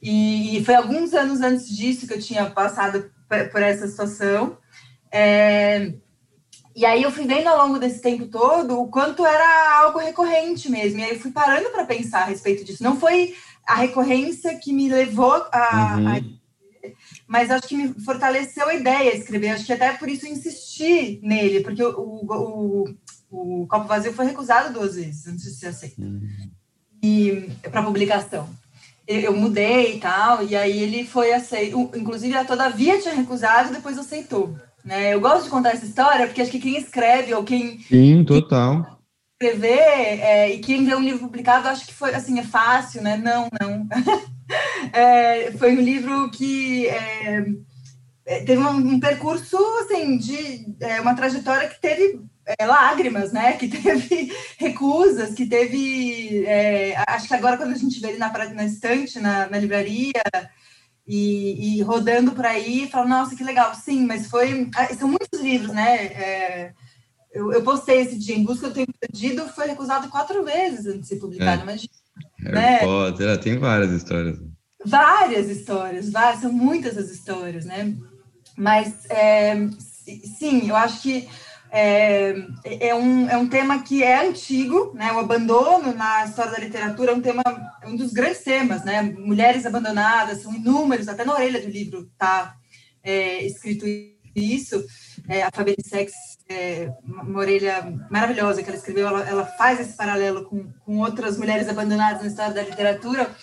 [0.00, 4.58] e, e foi alguns anos antes disso que eu tinha passado por, essa situação.
[5.10, 5.92] É,
[6.74, 10.70] e aí eu fui vendo ao longo desse tempo todo o quanto era algo recorrente
[10.70, 10.98] mesmo.
[10.98, 12.82] E aí eu fui parando para pensar a respeito disso.
[12.82, 13.34] Não foi
[13.66, 16.08] a recorrência que me levou a, uhum.
[16.08, 16.20] a
[17.26, 19.50] mas acho que me fortaleceu a ideia de escrever.
[19.50, 22.84] Acho que até por isso eu insisti nele, porque o, o,
[23.30, 26.02] o, o Copo Vazio foi recusado duas vezes, antes de ser aceito.
[26.02, 26.50] Uhum.
[27.02, 28.48] E para publicação.
[29.06, 31.90] Eu, mudei e tal, e aí ele foi aceito.
[31.94, 34.56] Inclusive, a Todavia tinha recusado e depois aceitou.
[34.84, 35.14] Né?
[35.14, 37.80] Eu gosto de contar essa história porque acho que quem escreve ou quem.
[37.80, 38.82] Sim, total.
[39.38, 43.02] Quem escrever é, e quem vê um livro publicado, acho que foi assim, é fácil,
[43.02, 43.16] né?
[43.16, 43.86] Não, não.
[44.92, 47.44] é, foi um livro que é,
[48.26, 53.52] é, teve um, um, percurso, assim, de é, uma trajetória que teve é, lágrimas, né?
[53.54, 56.44] Que teve recusas, que teve.
[56.46, 60.22] É, acho que agora, quando a gente vê ele na, na estante, na, na livraria,
[61.06, 63.74] e, e, rodando por aí, fala, nossa, que legal.
[63.74, 64.70] Sim, mas foi.
[64.76, 65.96] Ah, são muitos livros, né?
[66.06, 66.72] É,
[67.32, 71.00] eu, eu, postei esse dia, Em Busca do Tempo Perdido, foi recusado quatro vezes antes
[71.02, 71.64] de ser publicado, é.
[71.64, 71.92] imagina.
[72.38, 72.78] Harry né?
[72.78, 74.38] Potter, tem várias histórias.
[74.84, 77.94] Várias histórias, várias, são muitas as histórias, né?
[78.56, 79.56] Mas, é,
[80.38, 81.28] sim, eu acho que
[81.76, 85.12] é, é, um, é um tema que é antigo, né?
[85.12, 87.42] O abandono na história da literatura é um tema,
[87.82, 89.02] é um dos grandes temas, né?
[89.02, 92.54] Mulheres abandonadas, são inúmeros, até na orelha do livro está
[93.02, 93.84] é, escrito
[94.36, 94.84] isso.
[95.28, 96.12] É, a Fabienne Sex,
[96.48, 101.36] é, uma orelha maravilhosa que ela escreveu, ela, ela faz esse paralelo com, com outras
[101.36, 103.34] mulheres abandonadas na história da literatura.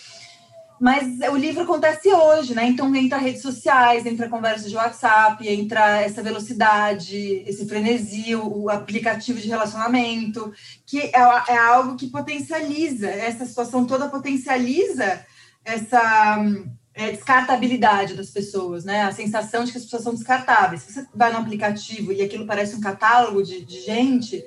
[0.82, 2.66] Mas o livro acontece hoje, né?
[2.66, 9.40] Então entra redes sociais, entra conversa de WhatsApp, entra essa velocidade, esse frenesi, o aplicativo
[9.40, 10.52] de relacionamento,
[10.84, 11.12] que é,
[11.50, 15.24] é algo que potencializa, essa situação toda potencializa
[15.64, 16.44] essa
[16.92, 19.02] é, descartabilidade das pessoas, né?
[19.02, 20.82] A sensação de que as pessoas são descartáveis.
[20.82, 24.44] Se você vai no aplicativo e aquilo parece um catálogo de, de gente,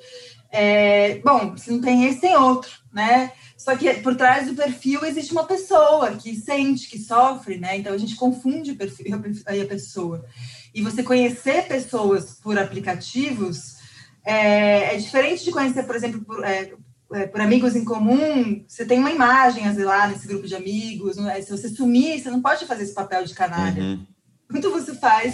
[0.52, 3.32] é, bom, se não tem esse, tem outro, né?
[3.66, 7.76] Só que por trás do perfil existe uma pessoa que sente, que sofre, né?
[7.76, 9.08] Então a gente confunde o perfil
[9.52, 10.24] e a pessoa.
[10.72, 13.78] E você conhecer pessoas por aplicativos
[14.24, 16.74] é, é diferente de conhecer, por exemplo, por, é,
[17.14, 18.64] é, por, amigos em comum.
[18.68, 21.18] Você tem uma imagem, às vezes, lá nesse grupo de amigos.
[21.18, 21.42] É?
[21.42, 23.82] Se você sumir, você não pode fazer esse papel de canalha.
[23.82, 24.06] Uhum.
[24.48, 25.34] Quanto você faz,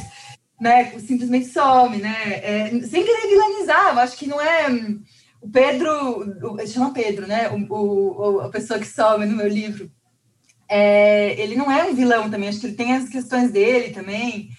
[0.57, 0.97] né?
[1.01, 2.15] Simplesmente some, né?
[2.35, 4.69] É, sem querer vilanizar, eu acho que não é
[5.41, 7.49] o Pedro, chama Pedro, né?
[7.49, 9.91] O, o, a pessoa que some no meu livro.
[10.69, 14.49] É, ele não é um vilão também, acho que ele tem as questões dele também.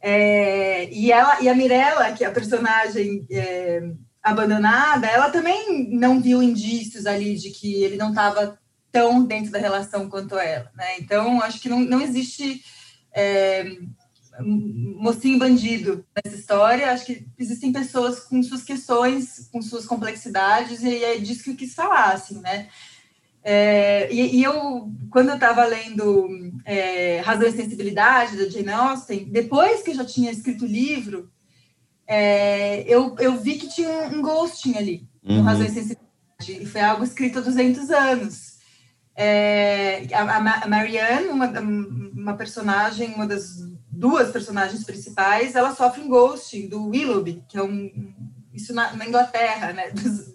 [0.00, 3.82] É, e, ela, e a Mirella, que é a personagem é,
[4.22, 8.58] abandonada, ela também não viu indícios ali de que ele não estava
[8.90, 10.70] tão dentro da relação quanto ela.
[10.74, 10.98] Né?
[10.98, 12.62] Então, acho que não, não existe
[13.12, 13.64] é,
[14.44, 16.92] mocinho bandido nessa história.
[16.92, 21.56] Acho que existem pessoas com suas questões, com suas complexidades, e é disso que eu
[21.56, 22.68] quis falar, assim, né?
[23.42, 29.24] É, e, e, eu, quando eu estava lendo é, Razão e Sensibilidade, da Jane Austen,
[29.30, 31.30] depois que eu já tinha escrito o livro,
[32.06, 35.36] é, eu, eu vi que tinha um, um ghosting ali, uhum.
[35.36, 38.58] no Razão e Sensibilidade, e foi algo escrito há 200 anos.
[39.16, 43.69] É, a, a Marianne, uma, uma personagem, uma das
[44.00, 48.14] duas personagens principais, elas sofrem ghosting do Willoughby, que é um
[48.52, 50.34] isso na, na Inglaterra, né, dos,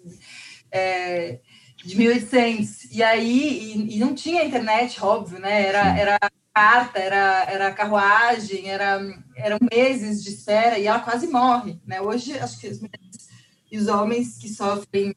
[0.70, 1.40] é,
[1.84, 2.92] de 1800.
[2.92, 5.66] E aí e, e, não tinha internet, óbvio, né?
[5.66, 6.18] Era era
[6.54, 9.00] carta, era era carruagem, era
[9.36, 12.00] eram meses de espera e ela quase morre, né?
[12.00, 13.28] Hoje acho que as mulheres
[13.70, 15.12] e os homens que sofrem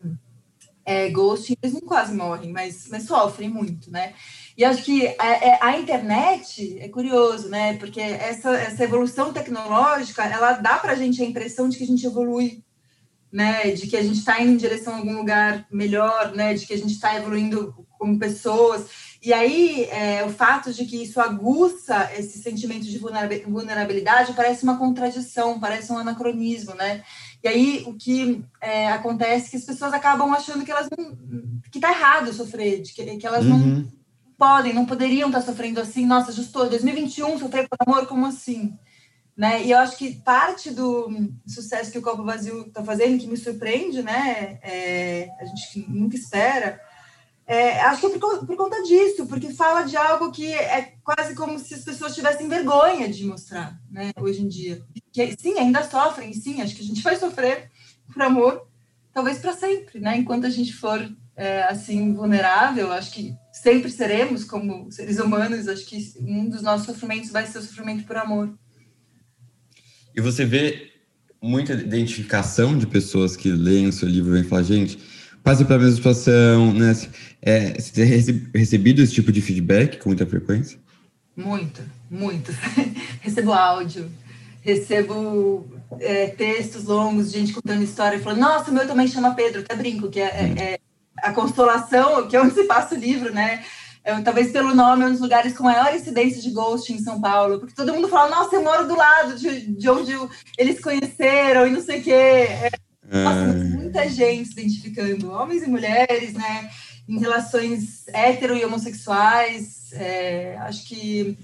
[0.83, 4.15] é, ghosting, eles não quase morrem, mas, mas sofrem muito, né?
[4.59, 7.77] E acho que a, é, é, a, internet é curioso, né?
[7.77, 11.87] Porque essa, essa evolução tecnológica, ela dá para a gente a impressão de que a
[11.87, 12.61] gente evolui,
[13.31, 13.71] né?
[13.71, 16.53] De que a gente está indo em direção a algum lugar melhor, né?
[16.53, 18.87] De que a gente está evoluindo como pessoas.
[19.23, 24.77] E aí, é, o fato de que isso aguça esse sentimento de vulnerabilidade parece uma
[24.77, 27.01] contradição, parece um anacronismo, né?
[27.41, 31.15] E aí o que é, acontece é que as pessoas acabam achando que elas não,
[31.71, 33.57] que tá errado sofrer, que, que elas uhum.
[33.57, 33.98] não
[34.39, 36.05] podem, não poderiam estar tá sofrendo assim.
[36.05, 38.73] Nossa, justo 2021 sofrer por amor, como assim?
[39.37, 39.65] Né?
[39.65, 41.09] E eu acho que parte do
[41.45, 44.59] sucesso que o Copo Vazio está fazendo, que me surpreende, né?
[44.63, 46.81] É, a gente nunca espera,
[47.49, 51.33] é, acho que é por, por, conta disso, porque fala de algo que é quase
[51.33, 54.83] como se as pessoas tivessem vergonha de mostrar, né, hoje em dia.
[55.11, 57.71] Que, sim, ainda sofrem, sim, acho que a gente vai sofrer
[58.13, 58.67] por amor,
[59.11, 60.15] talvez para sempre, né?
[60.17, 61.03] Enquanto a gente for
[61.35, 65.67] é, assim vulnerável, acho que sempre seremos como seres humanos.
[65.67, 68.53] Acho que um dos nossos sofrimentos vai ser o sofrimento por amor.
[70.15, 70.91] E você vê
[71.41, 74.99] muita identificação de pessoas que leem o seu livro e falam, gente
[75.43, 76.95] passe pela mesma situação, né?
[77.41, 80.77] É, você tem recebido esse tipo de feedback com muita frequência?
[81.35, 82.51] Muito, muito.
[83.21, 84.11] recebo áudio,
[84.61, 85.65] recebo
[85.99, 89.61] é, textos longos de gente contando história e falando, nossa, o meu também chama Pedro,
[89.61, 90.79] até brinco, que é, é, é
[91.23, 93.63] a constelação, que é onde se passa o livro, né?
[94.03, 97.19] É, talvez pelo nome, é um dos lugares com maior incidência de ghost em São
[97.19, 100.13] Paulo, porque todo mundo fala, nossa, eu moro do lado de, de onde
[100.57, 102.11] eles conheceram e não sei o quê.
[102.11, 102.69] É,
[103.11, 106.69] nossa, muita gente se identificando, homens e mulheres, né?
[107.07, 109.91] Em relações hetero e homossexuais.
[109.93, 111.37] É, acho que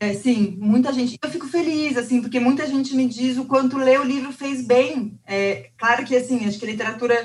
[0.00, 1.18] É, sim, muita gente.
[1.20, 4.64] Eu fico feliz, assim, porque muita gente me diz o quanto ler o livro fez
[4.64, 5.18] bem.
[5.26, 7.16] É, claro que, assim, acho que a literatura,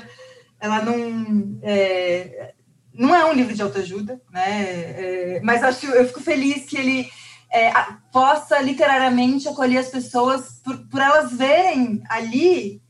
[0.64, 1.58] ela não.
[1.62, 2.54] É,
[2.92, 4.62] não é um livro de autoajuda, né?
[4.62, 7.08] É, mas acho, eu fico feliz que ele
[7.52, 7.70] é,
[8.10, 12.80] possa literariamente acolher as pessoas por, por elas verem ali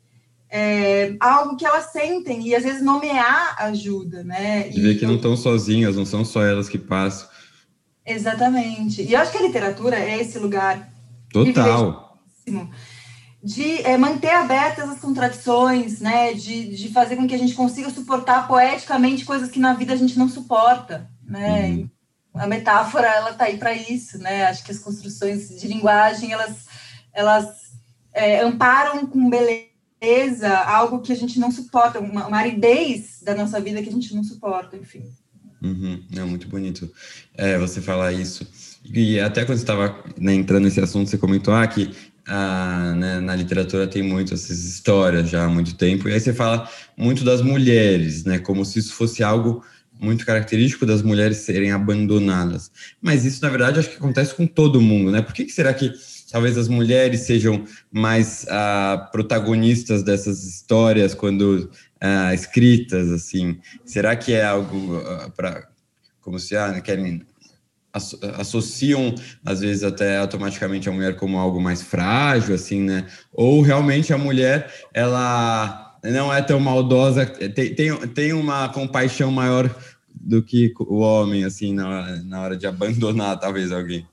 [0.48, 4.70] é, algo que elas sentem e às vezes nomear ajuda, né?
[4.70, 7.28] E ver que não estão sozinhas, não são só elas que passam.
[8.06, 9.02] Exatamente.
[9.02, 10.92] E eu acho que a literatura é esse lugar.
[11.32, 12.20] Total.
[13.44, 16.32] De é, manter abertas as contradições, né?
[16.32, 19.96] De, de fazer com que a gente consiga suportar poeticamente coisas que na vida a
[19.96, 21.68] gente não suporta, né?
[21.68, 21.90] Uhum
[22.34, 24.46] a metáfora ela tá aí para isso, né?
[24.46, 26.66] Acho que as construções de linguagem elas
[27.12, 27.46] elas
[28.12, 33.60] é, amparam com beleza algo que a gente não suporta, uma, uma, aridez da nossa
[33.60, 35.04] vida que a gente não suporta, enfim.
[35.62, 36.90] Uhum, é muito bonito
[37.34, 38.46] é, você falar isso.
[38.84, 41.94] E até quando você estava né, entrando nesse assunto, você comentou ah, que
[42.26, 46.32] ah, né, na literatura tem muito essas histórias já há muito tempo, e aí você
[46.32, 48.38] fala muito das mulheres, né?
[48.38, 49.62] Como se isso fosse algo
[50.00, 52.70] muito característico das mulheres serem abandonadas.
[53.00, 55.22] Mas isso, na verdade, acho que acontece com todo mundo, né?
[55.22, 55.92] Por que, que será que
[56.30, 63.58] talvez as mulheres sejam mais ah, protagonistas dessas histórias quando ah, escritas, assim?
[63.84, 65.68] Será que é algo ah, para...
[66.20, 67.22] Como se ah, querem
[68.36, 74.12] associam às vezes até automaticamente a mulher como algo mais frágil assim né ou realmente
[74.12, 79.74] a mulher ela não é tão maldosa, tem, tem, tem uma compaixão maior
[80.14, 84.06] do que o homem, assim, na, na hora de abandonar, talvez, alguém.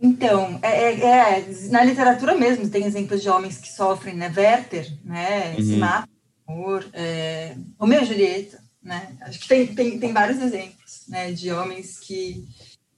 [0.00, 4.32] Então, é, é, é, na literatura mesmo tem exemplos de homens que sofrem, né?
[4.34, 5.54] Werther, né?
[5.58, 5.64] Uhum.
[5.64, 6.08] Se mata,
[6.48, 9.16] amor, é, Romeu e Julieta, né?
[9.22, 11.32] Acho que tem, tem, tem vários exemplos, né?
[11.32, 12.46] De homens que,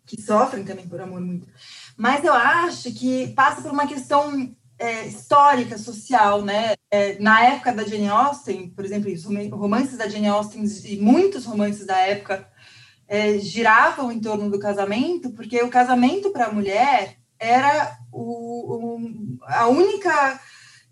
[0.07, 1.47] que sofrem também por amor muito.
[1.97, 6.75] Mas eu acho que passa por uma questão é, histórica, social, né?
[6.91, 11.45] É, na época da Jane Austen, por exemplo, os romances da Jane Austen e muitos
[11.45, 12.49] romances da época
[13.07, 19.39] é, giravam em torno do casamento, porque o casamento para a mulher era o, o,
[19.43, 20.41] a única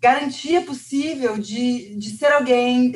[0.01, 2.93] garantia possível de, de ser alguém,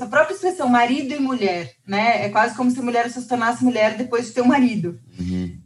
[0.00, 2.24] a própria expressão marido e mulher, né?
[2.24, 5.00] É quase como se a mulher se tornasse mulher depois de ter um marido.
[5.18, 5.58] Uhum.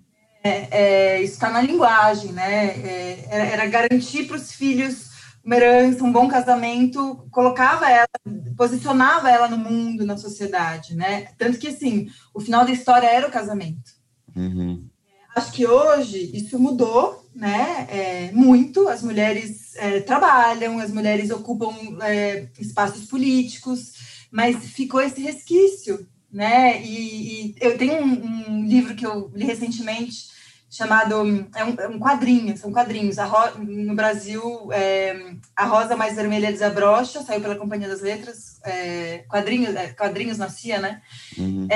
[0.42, 2.68] É, é, isso está na linguagem, né?
[2.68, 5.10] É, era, era, garantir para os filhos
[5.44, 8.08] uma herança, um bom casamento, colocava ela,
[8.56, 11.28] posicionava ela no mundo, na sociedade, né?
[11.36, 13.92] Tanto que, assim, o final da história era o casamento.
[14.34, 14.88] Uhum.
[15.36, 17.86] Acho que hoje isso mudou, né?
[17.90, 18.88] É, muito.
[18.88, 26.80] As mulheres é, trabalham, as mulheres ocupam é, espaços políticos, mas ficou esse resquício né?
[26.82, 30.30] E, e eu tenho um, um, livro que eu li recentemente
[30.70, 31.14] chamado
[31.56, 33.18] é um, é um quadrinho, são quadrinhos.
[33.18, 38.60] Ro, no Brasil, é, a Rosa Mais Vermelha desabrocha, saiu pela Companhia das Letras.
[38.64, 41.02] É, quadrinhos, é, quadrinhos nascia, né?
[41.36, 41.66] Uhum.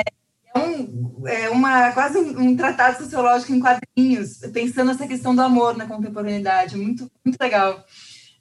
[0.74, 5.76] Um, é uma quase um, um, tratado sociológico em quadrinhos, pensando essa questão do amor
[5.76, 7.84] na contemporaneidade, muito muito legal.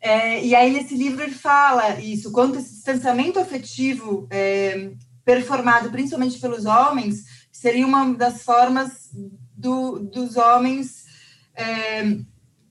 [0.02, 4.92] É, e aí nesse livro ele fala isso, quanto esse distanciamento afetivo é,
[5.24, 9.10] performado principalmente pelos homens, seria uma das formas
[9.56, 11.06] do, dos homens
[11.56, 12.18] é,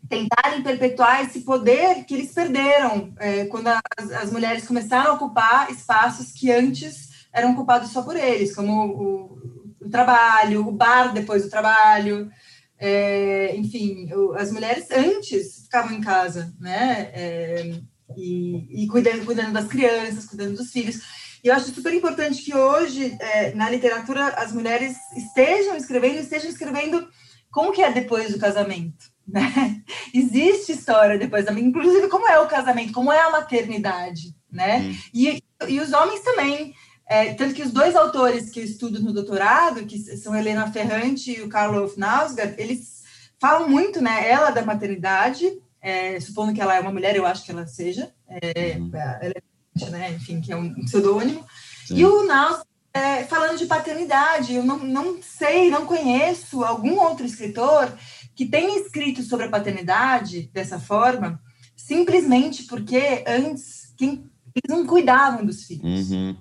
[0.09, 5.71] tentarem perpetuar esse poder que eles perderam é, quando as, as, mulheres começaram a ocupar
[5.71, 9.39] espaços que antes eram ocupados só por eles, como o,
[9.81, 12.31] o trabalho, o bar depois do trabalho.
[12.79, 17.11] É, enfim, as mulheres antes ficavam em casa, né?
[17.15, 17.81] É,
[18.17, 21.01] e, e cuidando, cuidando das crianças, cuidando dos filhos.
[21.43, 26.49] E eu acho super importante que hoje, é, na literatura, as mulheres estejam escrevendo, estejam
[26.49, 27.09] escrevendo
[27.51, 29.11] como que é depois do casamento.
[29.27, 29.83] Né?
[30.15, 34.81] Existe história depois da inclusive como é o casamento, como é a maternidade, né?
[34.81, 34.97] Hum.
[35.15, 36.75] E, e os homens também.
[37.09, 41.33] É, tanto que os dois autores que eu estudo no doutorado, que são Helena Ferrante
[41.33, 43.03] e o Karl Nausgard, eles
[43.41, 44.29] falam muito, né?
[44.29, 48.13] Ela da maternidade, é, supondo que ela é uma mulher, eu acho que ela seja.
[48.29, 48.91] É, uhum.
[48.95, 49.43] Ela é
[49.91, 50.13] né?
[50.13, 51.45] Enfim, que é um pseudônimo.
[51.91, 52.63] E o Naus
[52.95, 57.91] é, falando de paternidade, eu não, não sei, não conheço algum outro escritor
[58.35, 61.41] que tenha escrito sobre a paternidade dessa forma,
[61.75, 66.11] simplesmente porque antes quem, eles não cuidavam dos filhos.
[66.11, 66.37] Uhum.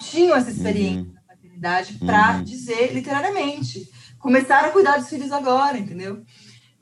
[0.00, 1.12] Não tinham essa experiência uhum.
[1.12, 2.44] da paternidade para uhum.
[2.44, 3.88] dizer literalmente.
[4.18, 6.22] Começaram a cuidar dos filhos agora, entendeu?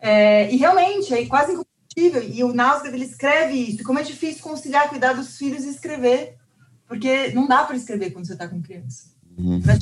[0.01, 1.57] É, e realmente, é quase
[1.97, 3.85] e o Nausgard, ele escreve isso.
[3.85, 6.37] Como é difícil conciliar cuidar dos filhos e escrever.
[6.89, 9.05] Porque não dá para escrever quando você está com criança.
[9.39, 9.63] Uhum.
[9.69, 9.79] É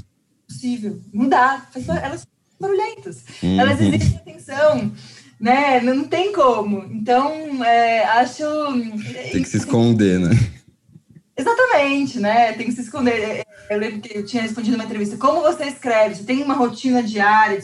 [0.46, 1.00] possível.
[1.12, 1.66] Não dá.
[2.02, 2.28] Elas são
[2.60, 3.24] barulhentas.
[3.42, 3.60] Uhum.
[3.60, 4.92] Elas exigem atenção atenção,
[5.40, 5.80] né?
[5.80, 6.84] Não tem como.
[6.92, 8.44] Então, é, acho.
[9.32, 10.30] Tem que se esconder, né?
[11.36, 12.52] Exatamente, né?
[12.52, 13.44] Tem que se esconder.
[13.70, 15.16] Eu lembro que eu tinha respondido uma entrevista.
[15.16, 16.16] Como você escreve?
[16.16, 17.58] Você tem uma rotina diária?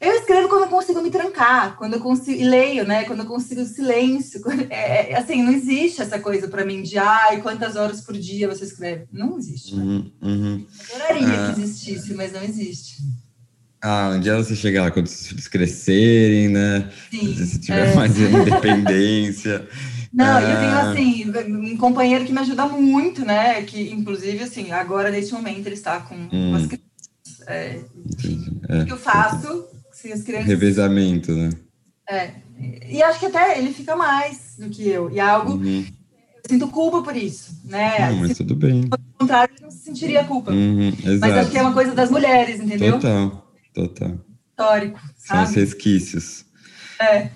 [0.00, 3.04] Eu escrevo quando eu consigo me trancar, quando eu consigo, e leio, né?
[3.04, 4.42] Quando eu consigo silêncio.
[4.68, 8.48] É, é, assim, não existe essa coisa para mim de, ai, quantas horas por dia
[8.48, 9.06] você escreve.
[9.12, 9.74] Não existe.
[9.74, 9.82] Né?
[9.82, 10.66] Uhum, uhum.
[10.90, 11.52] Adoraria ah.
[11.54, 12.96] que existisse, mas não existe.
[13.80, 16.90] Ah, um dia você chegar lá quando os filhos crescerem, né?
[17.10, 17.46] Sim.
[17.46, 17.94] Se tiver é.
[17.94, 19.66] mais independência.
[20.12, 23.62] Não, eu tenho assim, um companheiro que me ajuda muito, né?
[23.62, 26.50] Que, inclusive, assim, agora, neste momento, ele está com hum.
[26.50, 26.86] umas crianças.
[27.46, 27.80] É,
[28.68, 30.48] é, o que eu faço se as crianças.
[30.48, 31.50] Revezamento, né?
[32.08, 32.30] É.
[32.88, 35.10] E acho que até ele fica mais do que eu.
[35.10, 35.52] E é algo.
[35.52, 35.84] Uhum.
[36.44, 38.10] Eu sinto culpa por isso, né?
[38.10, 38.88] Não, mas se, tudo bem.
[38.90, 40.52] Ao contrário, eu não sentiria culpa.
[40.52, 42.92] Uhum, mas acho que é uma coisa das mulheres, entendeu?
[42.92, 44.18] Total, total.
[44.50, 45.00] Histórico.
[45.16, 46.44] São os resquícios.
[47.00, 47.30] É.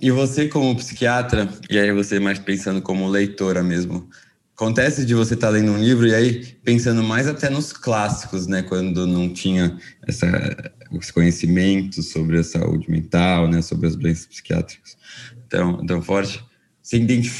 [0.00, 4.08] E você, como psiquiatra, e aí você mais pensando como leitora mesmo,
[4.54, 8.46] acontece de você estar tá lendo um livro e aí pensando mais até nos clássicos,
[8.46, 8.62] né?
[8.62, 9.76] Quando não tinha
[10.06, 10.26] essa,
[10.90, 13.62] os conhecimentos sobre a saúde mental, né?
[13.62, 14.96] Sobre as doenças psiquiátricas
[15.52, 16.42] tão, tão forte.
[16.82, 16.98] Você,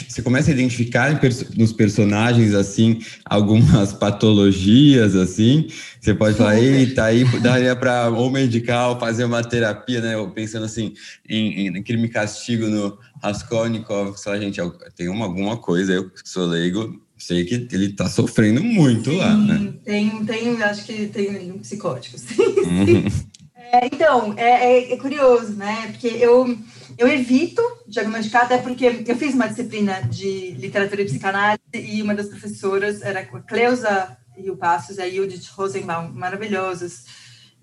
[0.09, 1.20] você, começa a identificar
[1.57, 5.66] nos personagens, assim, algumas patologias, assim.
[6.01, 10.14] Você pode falar, eita, aí daria para ou medicar ou fazer uma terapia, né?
[10.32, 10.95] Pensando, assim,
[11.28, 14.16] em, em crime e castigo no Raskolnikov.
[14.16, 14.61] Só, gente,
[14.95, 19.18] tem uma, alguma coisa, eu que sou leigo, sei que ele está sofrendo muito sim,
[19.18, 19.74] lá, né?
[19.84, 22.40] Tem, tem, acho que tem um psicótico, sim.
[22.40, 23.05] Uhum.
[23.74, 25.88] É, então, é, é, é curioso, né?
[25.93, 26.59] Porque eu
[26.99, 32.14] eu evito diagnosticar, até porque eu fiz uma disciplina de literatura e psicanálise e uma
[32.14, 37.05] das professoras era a Cleusa e o Passos, a Judith Rosenbaum, maravilhosas.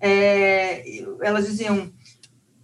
[0.00, 0.82] É,
[1.20, 1.92] elas diziam: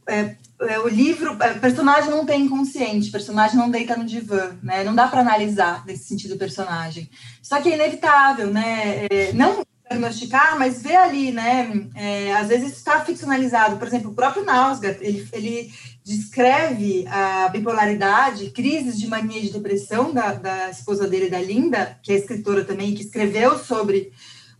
[0.08, 4.84] é, é, o livro, é, personagem não tem inconsciente, personagem não deita no divã, né?
[4.84, 7.10] Não dá para analisar nesse sentido o personagem.
[7.42, 9.06] Só que é inevitável, né?
[9.10, 11.88] É, não diagnosticar, mas ver ali, né?
[11.94, 13.76] É, às vezes está ficcionalizado.
[13.76, 15.72] Por exemplo, o próprio Nausgard, ele, ele
[16.04, 22.12] descreve a bipolaridade, crises de mania de depressão da, da esposa dele, da Linda, que
[22.12, 24.12] é escritora também, que escreveu sobre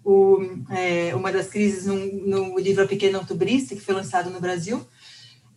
[0.05, 0.39] o,
[0.71, 1.97] é, uma das crises no,
[2.27, 4.87] no livro A Pequena Outubrista, que foi lançado no Brasil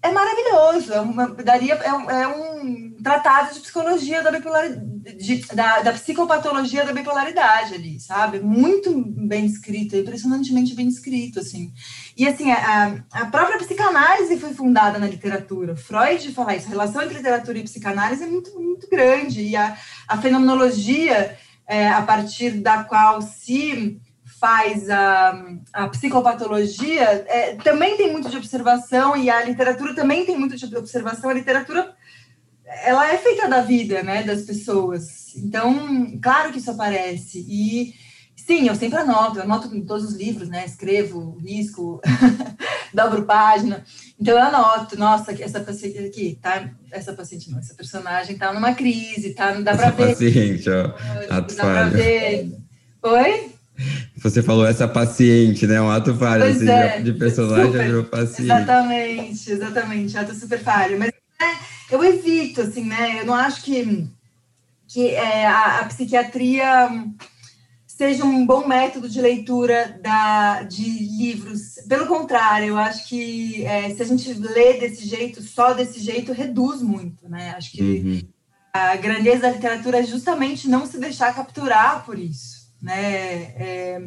[0.02, 5.82] é maravilhoso, é uma, daria, é, um, é um tratado de psicologia da bipolaridade, da,
[5.82, 8.40] da, psicopatologia da bipolaridade ali, sabe?
[8.40, 11.74] Muito bem escrito, impressionantemente bem escrito, assim.
[12.16, 15.76] E, assim, a, a própria psicanálise foi fundada na literatura.
[15.76, 19.78] Freud fala isso, a relação entre literatura e psicanálise é muito, muito grande, e a,
[20.08, 21.38] a fenomenologia,
[21.68, 24.00] é, a partir da qual se
[24.40, 30.38] faz a, a psicopatologia é, também tem muito de observação e a literatura também tem
[30.38, 31.30] muito de observação.
[31.30, 31.96] A literatura
[32.84, 35.36] ela é feita da vida, né, das pessoas.
[35.36, 37.46] Então, claro que isso aparece.
[37.48, 37.94] E
[38.36, 40.66] sim, eu sempre anoto, eu anoto em todos os livros, né?
[40.66, 42.00] Escrevo, risco,
[42.94, 43.84] dobro página.
[44.20, 46.70] Então eu anoto, nossa, essa paciente aqui, tá?
[46.92, 49.54] Essa paciente não, essa personagem tá numa crise, tá?
[49.54, 50.10] Não dá para ver.
[50.10, 50.88] Paciente, ó.
[51.28, 52.52] Dá para ver.
[53.02, 53.59] Oi?
[54.18, 55.82] Você falou essa paciente, né?
[55.82, 58.42] Um ato falho assim, é, de personagem super, virou paciente.
[58.44, 61.00] Exatamente, exatamente, ato super falho.
[61.00, 61.56] Mas é,
[61.90, 63.22] eu evito, assim, né?
[63.22, 64.08] Eu não acho que,
[64.88, 66.90] que é, a, a, psiquiatria
[67.88, 71.76] seja um bom método de leitura da, de livros.
[71.88, 76.34] Pelo contrário, eu acho que é, se a gente lê desse jeito, só desse jeito,
[76.34, 77.54] reduz muito, né?
[77.56, 78.22] Acho que uhum.
[78.74, 82.49] a grandeza da literatura é justamente não se deixar capturar por isso
[82.82, 83.54] né?
[83.58, 84.02] É,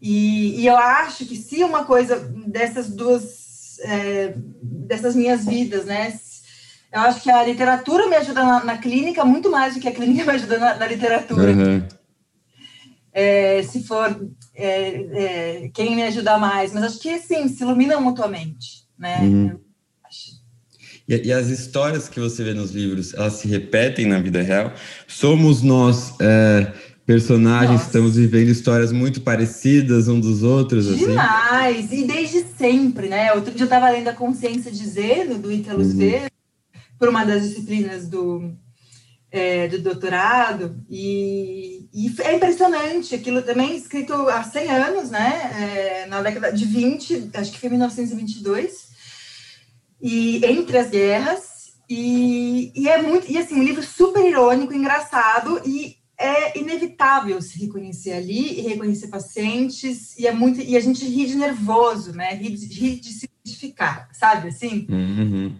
[0.00, 6.16] e, e, eu acho que se uma coisa dessas duas, é, dessas minhas vidas, né?
[6.92, 9.92] Eu acho que a literatura me ajuda na, na clínica muito mais do que a
[9.92, 11.52] clínica me ajuda na, na literatura.
[11.52, 11.86] Uhum.
[13.12, 18.00] É, se for é, é, quem me ajuda mais, mas acho que sim, se iluminam
[18.00, 19.18] mutuamente, né?
[19.20, 19.60] Uhum.
[21.08, 24.74] E, e, as histórias que você vê nos livros, elas se repetem na vida real?
[25.06, 26.70] Somos nós é,
[27.08, 27.86] personagens, Nossa.
[27.86, 30.86] estamos vivendo histórias muito parecidas um dos outros.
[30.86, 31.06] Assim.
[31.06, 32.02] Demais, assim.
[32.02, 33.32] e desde sempre, né?
[33.32, 36.26] Outro dia eu estava lendo A Consciência de Zeno, do Ítalo uhum.
[36.98, 38.52] por uma das disciplinas do,
[39.30, 46.02] é, do doutorado, e, e, é impressionante, aquilo também escrito há 100 anos, né?
[46.02, 48.88] É, na década de 20, acho que foi 1922,
[49.98, 55.62] e entre as guerras, e, e é muito, e assim, um livro super irônico, engraçado,
[55.64, 61.04] e é inevitável se reconhecer ali e reconhecer pacientes, e é muito e a gente
[61.04, 62.34] ri de nervoso, né?
[62.34, 64.48] Ri de, ri de se identificar, sabe?
[64.48, 64.86] Assim.
[64.90, 65.54] Uhum.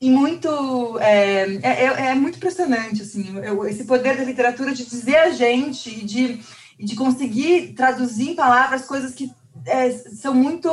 [0.00, 3.34] E muito é, é, é, é muito impressionante assim,
[3.68, 6.40] esse poder da literatura de dizer a gente de
[6.82, 9.30] de conseguir traduzir em palavras coisas que
[9.66, 10.70] é, são muito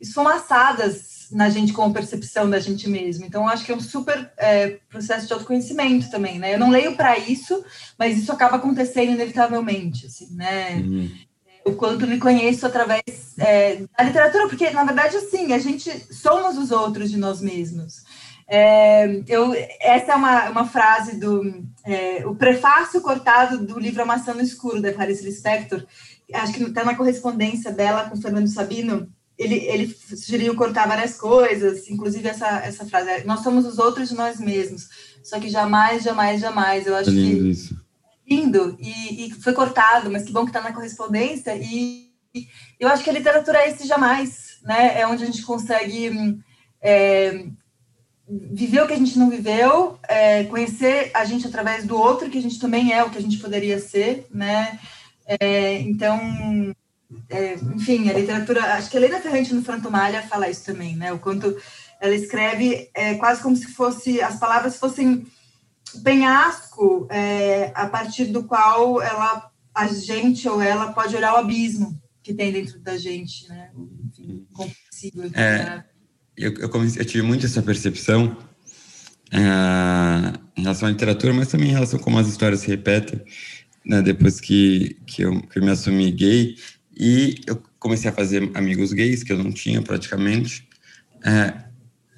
[0.00, 3.24] esfumaçadas na gente como percepção da gente mesmo.
[3.24, 6.54] Então, acho que é um super é, processo de autoconhecimento também, né?
[6.54, 7.62] Eu não leio para isso,
[7.98, 10.76] mas isso acaba acontecendo inevitavelmente, assim, né?
[10.76, 11.10] Uhum.
[11.64, 13.02] O quanto me conheço através
[13.38, 18.04] é, da literatura, porque, na verdade, assim, a gente somos os outros de nós mesmos.
[18.50, 24.06] É, eu, essa é uma, uma frase do é, o prefácio cortado do livro A
[24.06, 25.84] Maçã no Escuro, da Clarice Lispector,
[26.34, 29.08] acho que está na correspondência dela com o Fernando Sabino,
[29.38, 34.08] ele, ele sugeriu cortar várias coisas, inclusive essa, essa frase, é, nós somos os outros
[34.08, 34.88] de nós mesmos,
[35.22, 37.50] só que jamais, jamais, jamais, eu acho é lindo que...
[37.50, 37.88] Isso.
[38.28, 42.46] Lindo, e, e, foi cortado, mas que bom que está na correspondência, e, e,
[42.78, 46.42] eu acho que a literatura é esse jamais, né, é onde a gente consegue
[46.82, 47.46] é,
[48.28, 52.38] viver o que a gente não viveu, é, conhecer a gente através do outro, que
[52.38, 54.78] a gente também é o que a gente poderia ser, né,
[55.28, 56.18] é, então
[57.28, 61.12] é, enfim, a literatura, acho que a Helena Ferrante no Frantomalha fala isso também, né?
[61.12, 61.56] O quanto
[62.00, 65.26] ela escreve é, quase como se fosse as palavras fossem
[66.04, 72.00] penhasco é, a partir do qual ela, a gente ou ela pode olhar o abismo
[72.22, 73.70] que tem dentro da gente, né?
[74.18, 74.46] Enfim.
[75.34, 75.82] É,
[76.36, 78.36] eu, eu, comecei, eu, tive muito essa percepção
[79.32, 79.38] é,
[80.56, 83.24] em relação à literatura, mas também em relação a como as histórias se repetem,
[83.88, 84.02] né?
[84.02, 86.56] Depois que, que, eu, que eu me assumi gay,
[86.94, 90.68] e eu comecei a fazer amigos gays, que eu não tinha praticamente,
[91.24, 91.54] é,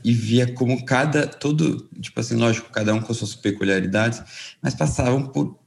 [0.03, 4.23] e via como cada, todo, tipo assim, lógico, cada um com suas peculiaridades,
[4.61, 5.59] mas passavam por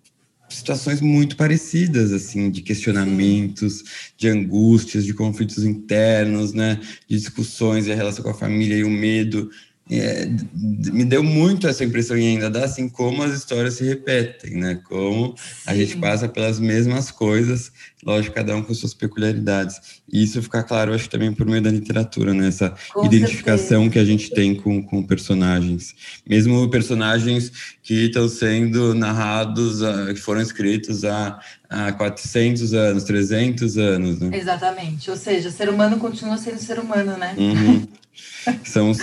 [0.49, 3.83] situações muito parecidas, assim, de questionamentos,
[4.17, 8.83] de angústias, de conflitos internos, né, de discussões e a relação com a família e
[8.83, 9.49] o medo,
[9.89, 10.25] é,
[10.55, 14.79] me deu muito essa impressão e ainda dá assim como as histórias se repetem, né?
[14.85, 17.71] Como a gente passa pelas mesmas coisas,
[18.05, 20.01] lógico, cada um com suas peculiaridades.
[20.11, 22.47] E isso fica claro, acho também por meio da literatura, né?
[22.47, 23.89] Essa com identificação certeza.
[23.91, 25.95] que a gente tem com, com personagens,
[26.27, 27.51] mesmo personagens
[27.81, 29.79] que estão sendo narrados,
[30.13, 31.39] que foram escritos há,
[31.69, 34.37] há 400 anos, 300 anos, né?
[34.37, 35.09] Exatamente.
[35.09, 37.35] Ou seja, ser humano continua sendo ser humano, né?
[37.37, 37.87] Uhum.
[38.63, 38.93] são,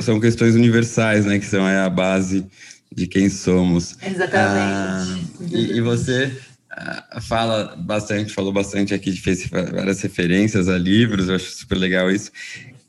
[0.00, 1.38] são questões universais, né?
[1.38, 2.46] Que são a base
[2.92, 3.96] de quem somos.
[4.02, 4.32] Exatamente.
[4.32, 5.18] Ah,
[5.50, 6.49] e, e, você ah,
[7.20, 12.30] fala bastante, falou bastante aqui, fez várias referências a livros, eu acho super legal isso.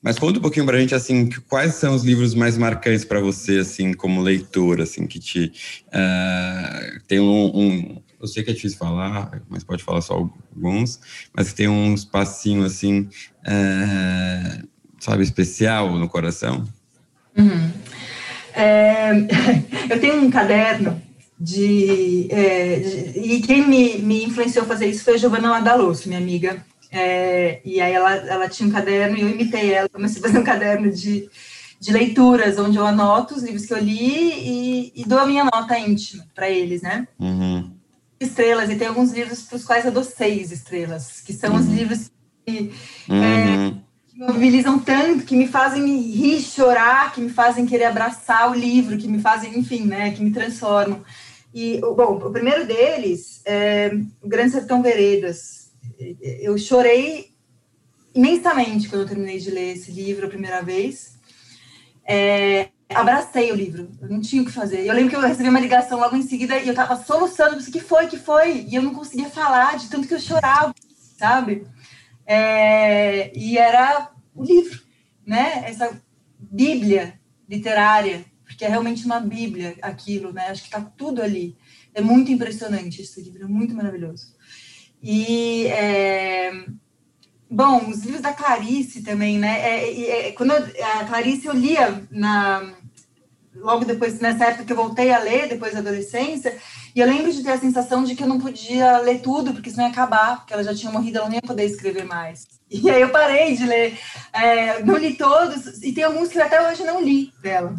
[0.01, 3.19] Mas conta um pouquinho para a gente, assim, quais são os livros mais marcantes para
[3.19, 5.51] você, assim, como leitor, assim, que te
[5.87, 10.99] uh, tem um, um, eu sei que é difícil falar, mas pode falar só alguns,
[11.35, 13.09] mas que tem um espacinho, assim,
[13.45, 14.67] uh,
[14.99, 16.67] sabe, especial no coração?
[17.37, 17.71] Uhum.
[18.55, 19.11] É,
[19.89, 20.99] eu tenho um caderno
[21.41, 26.07] de, é, de, e quem me, me influenciou a fazer isso foi a Giovanna Madalosso,
[26.07, 26.63] minha amiga.
[26.91, 30.37] É, e aí ela, ela tinha um caderno e eu imitei ela, comecei a fazer
[30.37, 31.27] um caderno de,
[31.79, 35.43] de leituras, onde eu anoto os livros que eu li e, e dou a minha
[35.43, 37.07] nota íntima para eles, né?
[37.17, 37.71] Uhum.
[38.19, 41.59] Estrelas, e tem alguns livros para os quais eu dou seis estrelas, que são uhum.
[41.59, 42.11] os livros
[42.45, 42.71] que,
[43.09, 43.81] é, uhum
[44.13, 49.07] mobilizam tanto, que me fazem rir, chorar, que me fazem querer abraçar o livro, que
[49.07, 51.01] me fazem, enfim, né, que me transformam.
[51.53, 53.91] E, bom, o primeiro deles é
[54.21, 55.71] O Grande Sertão Veredas.
[56.19, 57.31] Eu chorei
[58.13, 61.19] imensamente quando eu terminei de ler esse livro a primeira vez.
[62.05, 64.85] É, abracei o livro, eu não tinha o que fazer.
[64.85, 67.71] Eu lembro que eu recebi uma ligação logo em seguida e eu tava soluçando, o
[67.71, 68.65] que foi, que foi?
[68.67, 70.73] E eu não conseguia falar de tanto que eu chorava,
[71.17, 71.67] sabe?
[72.25, 74.79] É, e era o livro,
[75.25, 75.63] né?
[75.65, 76.01] Essa
[76.39, 78.25] Bíblia literária,
[78.61, 80.49] porque é realmente uma Bíblia aquilo, né?
[80.49, 81.57] Acho que está tudo ali.
[81.95, 84.35] É muito impressionante esse livro, é muito maravilhoso.
[85.01, 86.65] E é,
[87.49, 89.61] bom, os livros da Clarice também, né?
[89.61, 92.75] É, é, quando eu, a Clarice eu lia na
[93.55, 96.55] logo depois, nessa época que eu voltei a ler, depois da adolescência,
[96.95, 99.71] e eu lembro de ter a sensação de que eu não podia ler tudo, porque
[99.71, 102.47] senão ia acabar, porque ela já tinha morrido, ela não ia poder escrever mais.
[102.69, 103.99] E aí eu parei de ler,
[104.31, 107.75] é, não li todos, e tem alguns que até hoje não li dela.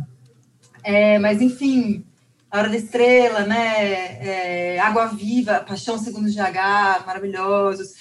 [0.83, 2.05] É, mas, enfim,
[2.51, 7.95] A Hora da Estrela, né, é, Água Viva, Paixão Segundo GH, maravilhosos.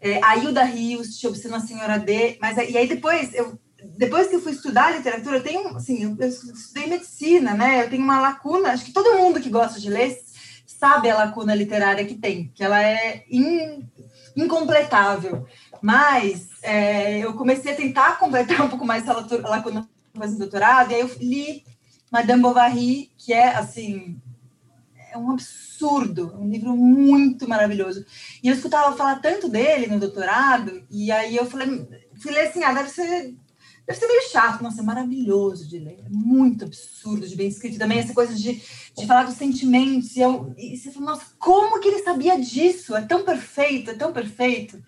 [0.00, 3.58] É, Ailda Rios, Te a Senhora D, mas e aí depois eu
[3.96, 7.82] depois que eu fui estudar literatura, eu tenho, assim, eu estudei medicina, né?
[7.84, 10.16] Eu tenho uma lacuna, acho que todo mundo que gosta de ler
[10.66, 13.88] sabe a lacuna literária que tem, que ela é in,
[14.36, 15.46] incompletável.
[15.80, 20.94] Mas é, eu comecei a tentar completar um pouco mais quando eu fazendo doutorado, e
[20.94, 21.64] aí eu li
[22.10, 24.20] Madame Bovary, que é assim
[25.10, 28.04] é um absurdo, é um livro muito maravilhoso.
[28.42, 31.88] E eu escutava falar tanto dele no doutorado, e aí eu falei,
[32.20, 33.34] fui ler assim, ah, deve ser
[33.88, 37.78] Deve ser meio chato, nossa, é maravilhoso de ler, é muito absurdo de bem escrito.
[37.78, 38.62] Também essa coisa de,
[38.94, 40.14] de falar dos sentimentos.
[40.14, 42.94] E, eu, e você fala, nossa, como que ele sabia disso?
[42.94, 44.78] É tão perfeito, é tão perfeito.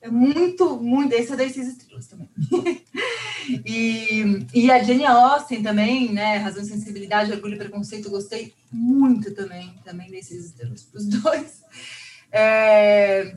[0.00, 1.12] É muito, muito.
[1.12, 2.30] Esse é das seis estrelas também.
[3.66, 6.36] e, e a Jane Austen também, né?
[6.36, 11.62] Razão e Sensibilidade, Orgulho e Preconceito, gostei muito também, também desses estrelas, os dois.
[12.30, 13.36] É,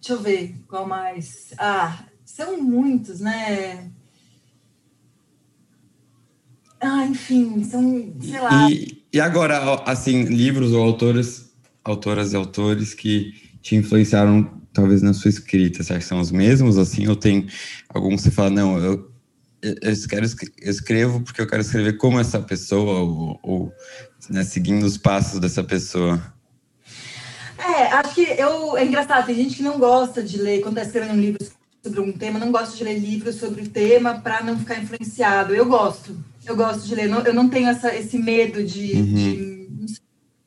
[0.00, 1.52] deixa eu ver qual mais.
[1.58, 3.90] Ah, são muitos, né?
[6.80, 8.70] Ah, enfim, são, sei lá.
[8.70, 13.32] E, e agora, assim, livros ou autores, autoras e autores que
[13.62, 17.48] te influenciaram, talvez, na sua escrita, acha que são os mesmos, assim, ou tem
[17.88, 19.10] algum que você fala, não, eu,
[19.62, 20.26] eu, quero,
[20.60, 23.72] eu escrevo porque eu quero escrever como essa pessoa, ou, ou
[24.28, 26.22] né, seguindo os passos dessa pessoa?
[27.58, 30.86] É, acho que eu, é engraçado, tem gente que não gosta de ler, quando está
[30.86, 31.44] escrevendo um livro
[31.82, 35.54] sobre um tema, não gosta de ler livros sobre o tema para não ficar influenciado.
[35.54, 36.16] Eu gosto.
[36.44, 37.08] Eu gosto de ler.
[37.08, 39.86] Eu não tenho essa, esse medo de, uhum.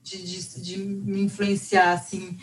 [0.03, 2.38] de, de, de, me influenciar, assim.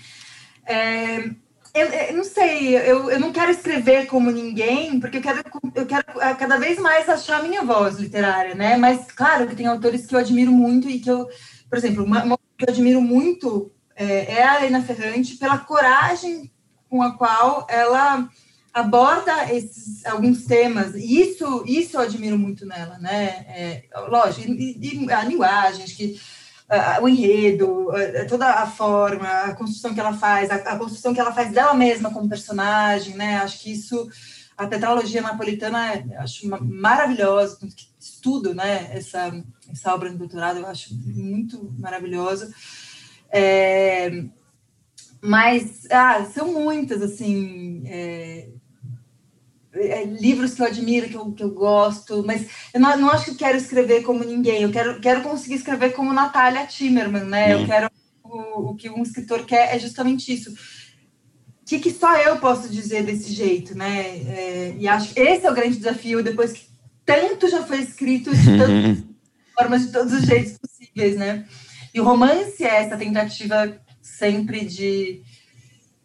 [0.64, 1.30] É,
[1.76, 5.42] eu, eu, não sei, eu, eu não quero escrever como ninguém, porque eu quero,
[5.74, 8.76] eu quero é, cada vez mais achar a minha voz literária, né?
[8.76, 11.28] Mas, claro, que tem autores que eu admiro muito e que eu,
[11.68, 16.50] por exemplo, uma, uma que eu admiro muito é, é a Helena Ferrante pela coragem
[16.88, 18.28] com a qual ela
[18.72, 24.78] aborda esses alguns temas e isso isso eu admiro muito nela né é, lógico e,
[24.78, 26.20] e, a linguagem acho que
[27.00, 27.88] o enredo
[28.28, 32.12] toda a forma a construção que ela faz a, construção que ela faz dela mesma
[32.12, 33.36] como personagem né?
[33.38, 34.08] Acho que isso
[34.56, 37.58] a tetralogia napolitana acho maravilhosa
[38.00, 39.32] estudo né essa
[39.70, 42.52] essa obra de doutorado eu acho muito maravilhosa.
[43.30, 44.24] É,
[45.20, 48.48] mas ah, são muitas assim é,
[49.78, 53.26] é, livros que eu admiro, que eu, que eu gosto, mas eu não, não acho
[53.26, 57.56] que eu quero escrever como ninguém, eu quero, quero conseguir escrever como Natália Timmerman, né?
[57.56, 57.60] Hum.
[57.60, 57.90] Eu quero.
[58.24, 60.50] O, o que um escritor quer é justamente isso.
[60.50, 64.00] O que, que só eu posso dizer desse jeito, né?
[64.00, 66.66] É, e acho que esse é o grande desafio, depois que
[67.04, 69.04] tanto já foi escrito de tantas
[69.54, 71.46] formas, de todos os jeitos possíveis, né?
[71.94, 75.22] E o romance é essa tentativa sempre de,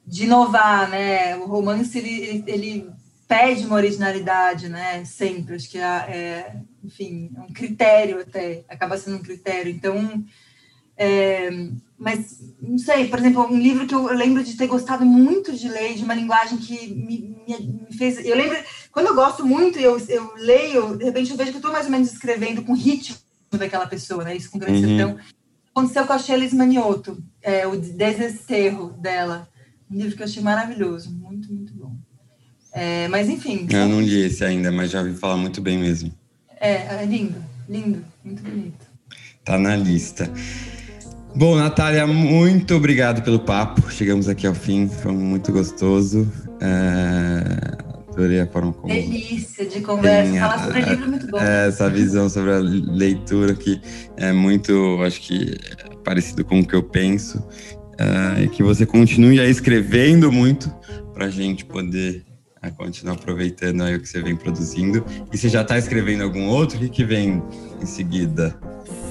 [0.06, 1.36] de inovar, né?
[1.38, 3.01] O romance, ele, ele
[3.32, 5.06] pede uma originalidade, né?
[5.06, 9.72] Sempre, acho que é, é enfim, é um critério até, acaba sendo um critério.
[9.72, 10.22] Então,
[10.98, 11.50] é,
[11.98, 15.70] mas não sei, por exemplo, um livro que eu lembro de ter gostado muito de
[15.70, 18.20] ler, de uma linguagem que me, me, me fez.
[18.26, 18.58] Eu lembro,
[18.92, 21.72] quando eu gosto muito e eu, eu leio, de repente eu vejo que eu estou
[21.72, 23.16] mais ou menos escrevendo com o ritmo
[23.52, 24.36] daquela pessoa, né?
[24.36, 24.98] Isso com grande uhum.
[24.98, 25.18] Sertão.
[25.74, 29.48] Aconteceu com a Shelis Manioto, é, o Desesterro dela.
[29.90, 31.96] Um livro que eu achei maravilhoso, muito, muito bom.
[32.74, 33.68] É, mas enfim.
[33.70, 36.12] Eu não li esse ainda, mas já ouvi falar muito bem mesmo.
[36.60, 38.86] É, é lindo, lindo, muito bonito.
[39.44, 40.32] Tá na lista.
[41.36, 43.90] Bom, Natália, muito obrigado pelo papo.
[43.90, 46.32] Chegamos aqui ao fim, foi muito gostoso.
[46.60, 47.92] É...
[48.12, 48.94] Adorei a forma como.
[48.94, 51.40] Delícia de conversa, falar sobre livro é muito bom.
[51.40, 53.82] É, essa visão sobre a leitura que
[54.18, 55.58] é muito, acho que,
[55.92, 57.42] é parecido com o que eu penso.
[57.98, 60.70] É, e que você continue aí escrevendo muito
[61.14, 62.26] para a gente poder
[62.62, 65.04] a continuar aproveitando aí o que você vem produzindo.
[65.34, 66.78] E você já está escrevendo algum outro?
[66.78, 67.42] O que, que vem
[67.82, 68.56] em seguida?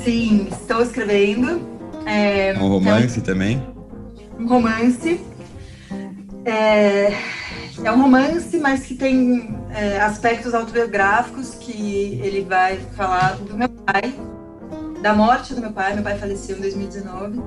[0.05, 1.61] Sim, estou escrevendo.
[2.07, 3.66] É, um romance é um, também?
[4.38, 5.20] Um romance.
[6.44, 7.12] É,
[7.82, 13.68] é um romance, mas que tem é, aspectos autobiográficos que ele vai falar do meu
[13.68, 14.14] pai,
[15.03, 15.94] da morte do meu pai.
[15.94, 17.40] Meu pai faleceu em 2019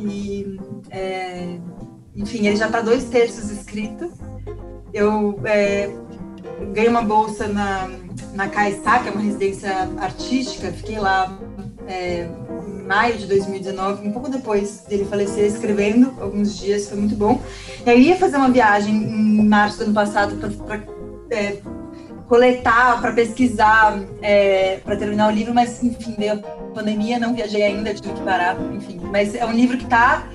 [0.00, 0.58] e,
[0.90, 1.58] é,
[2.16, 4.12] enfim, ele já está dois terços escrito
[4.92, 5.90] eu é,
[6.72, 7.88] ganhei uma bolsa na,
[8.34, 11.38] na CAESA, que é uma residência artística, fiquei lá
[11.86, 12.28] é,
[12.66, 17.40] em maio de 2019, um pouco depois dele falecer, escrevendo alguns dias, foi muito bom.
[17.84, 20.36] Eu ia fazer uma viagem em março do ano passado
[20.66, 20.82] para
[21.30, 21.58] é,
[22.26, 26.36] coletar, para pesquisar, é, para terminar o livro, mas enfim, veio a
[26.74, 29.00] pandemia, não viajei ainda, tive que parar, enfim.
[29.10, 30.28] Mas é um livro que está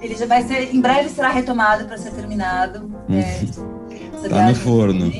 [0.00, 2.90] ele já vai ser, em breve será retomado para ser terminado.
[4.24, 5.12] É, Tá no forno.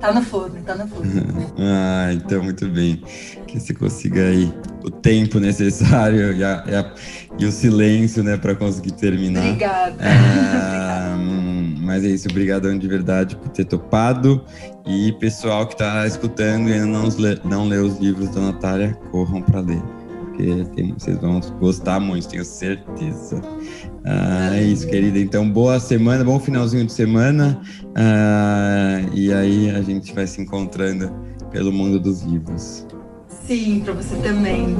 [0.00, 1.12] Tá no forno, tá no forno.
[1.58, 3.02] ah, então muito bem.
[3.46, 4.52] Que você consiga aí
[4.84, 6.94] o tempo necessário e, a, e, a,
[7.38, 9.44] e o silêncio, né, para conseguir terminar.
[9.46, 9.96] Obrigada.
[10.00, 14.44] Ah, hum, Mas é isso, obrigadão de verdade por ter topado.
[14.86, 17.08] E pessoal que está escutando e ainda não,
[17.44, 19.82] não leu os livros da Natália, corram para ler.
[20.20, 23.40] Porque tem, vocês vão gostar muito, tenho certeza.
[24.04, 25.18] Ah, é isso, querida.
[25.18, 27.60] Então, boa semana, bom finalzinho de semana.
[27.94, 31.10] Ah, e aí a gente vai se encontrando
[31.50, 32.86] pelo mundo dos livros.
[33.46, 34.76] Sim, para você também.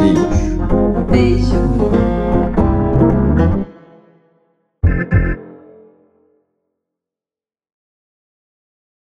[0.00, 1.06] Beijo.
[1.10, 2.25] Beijo.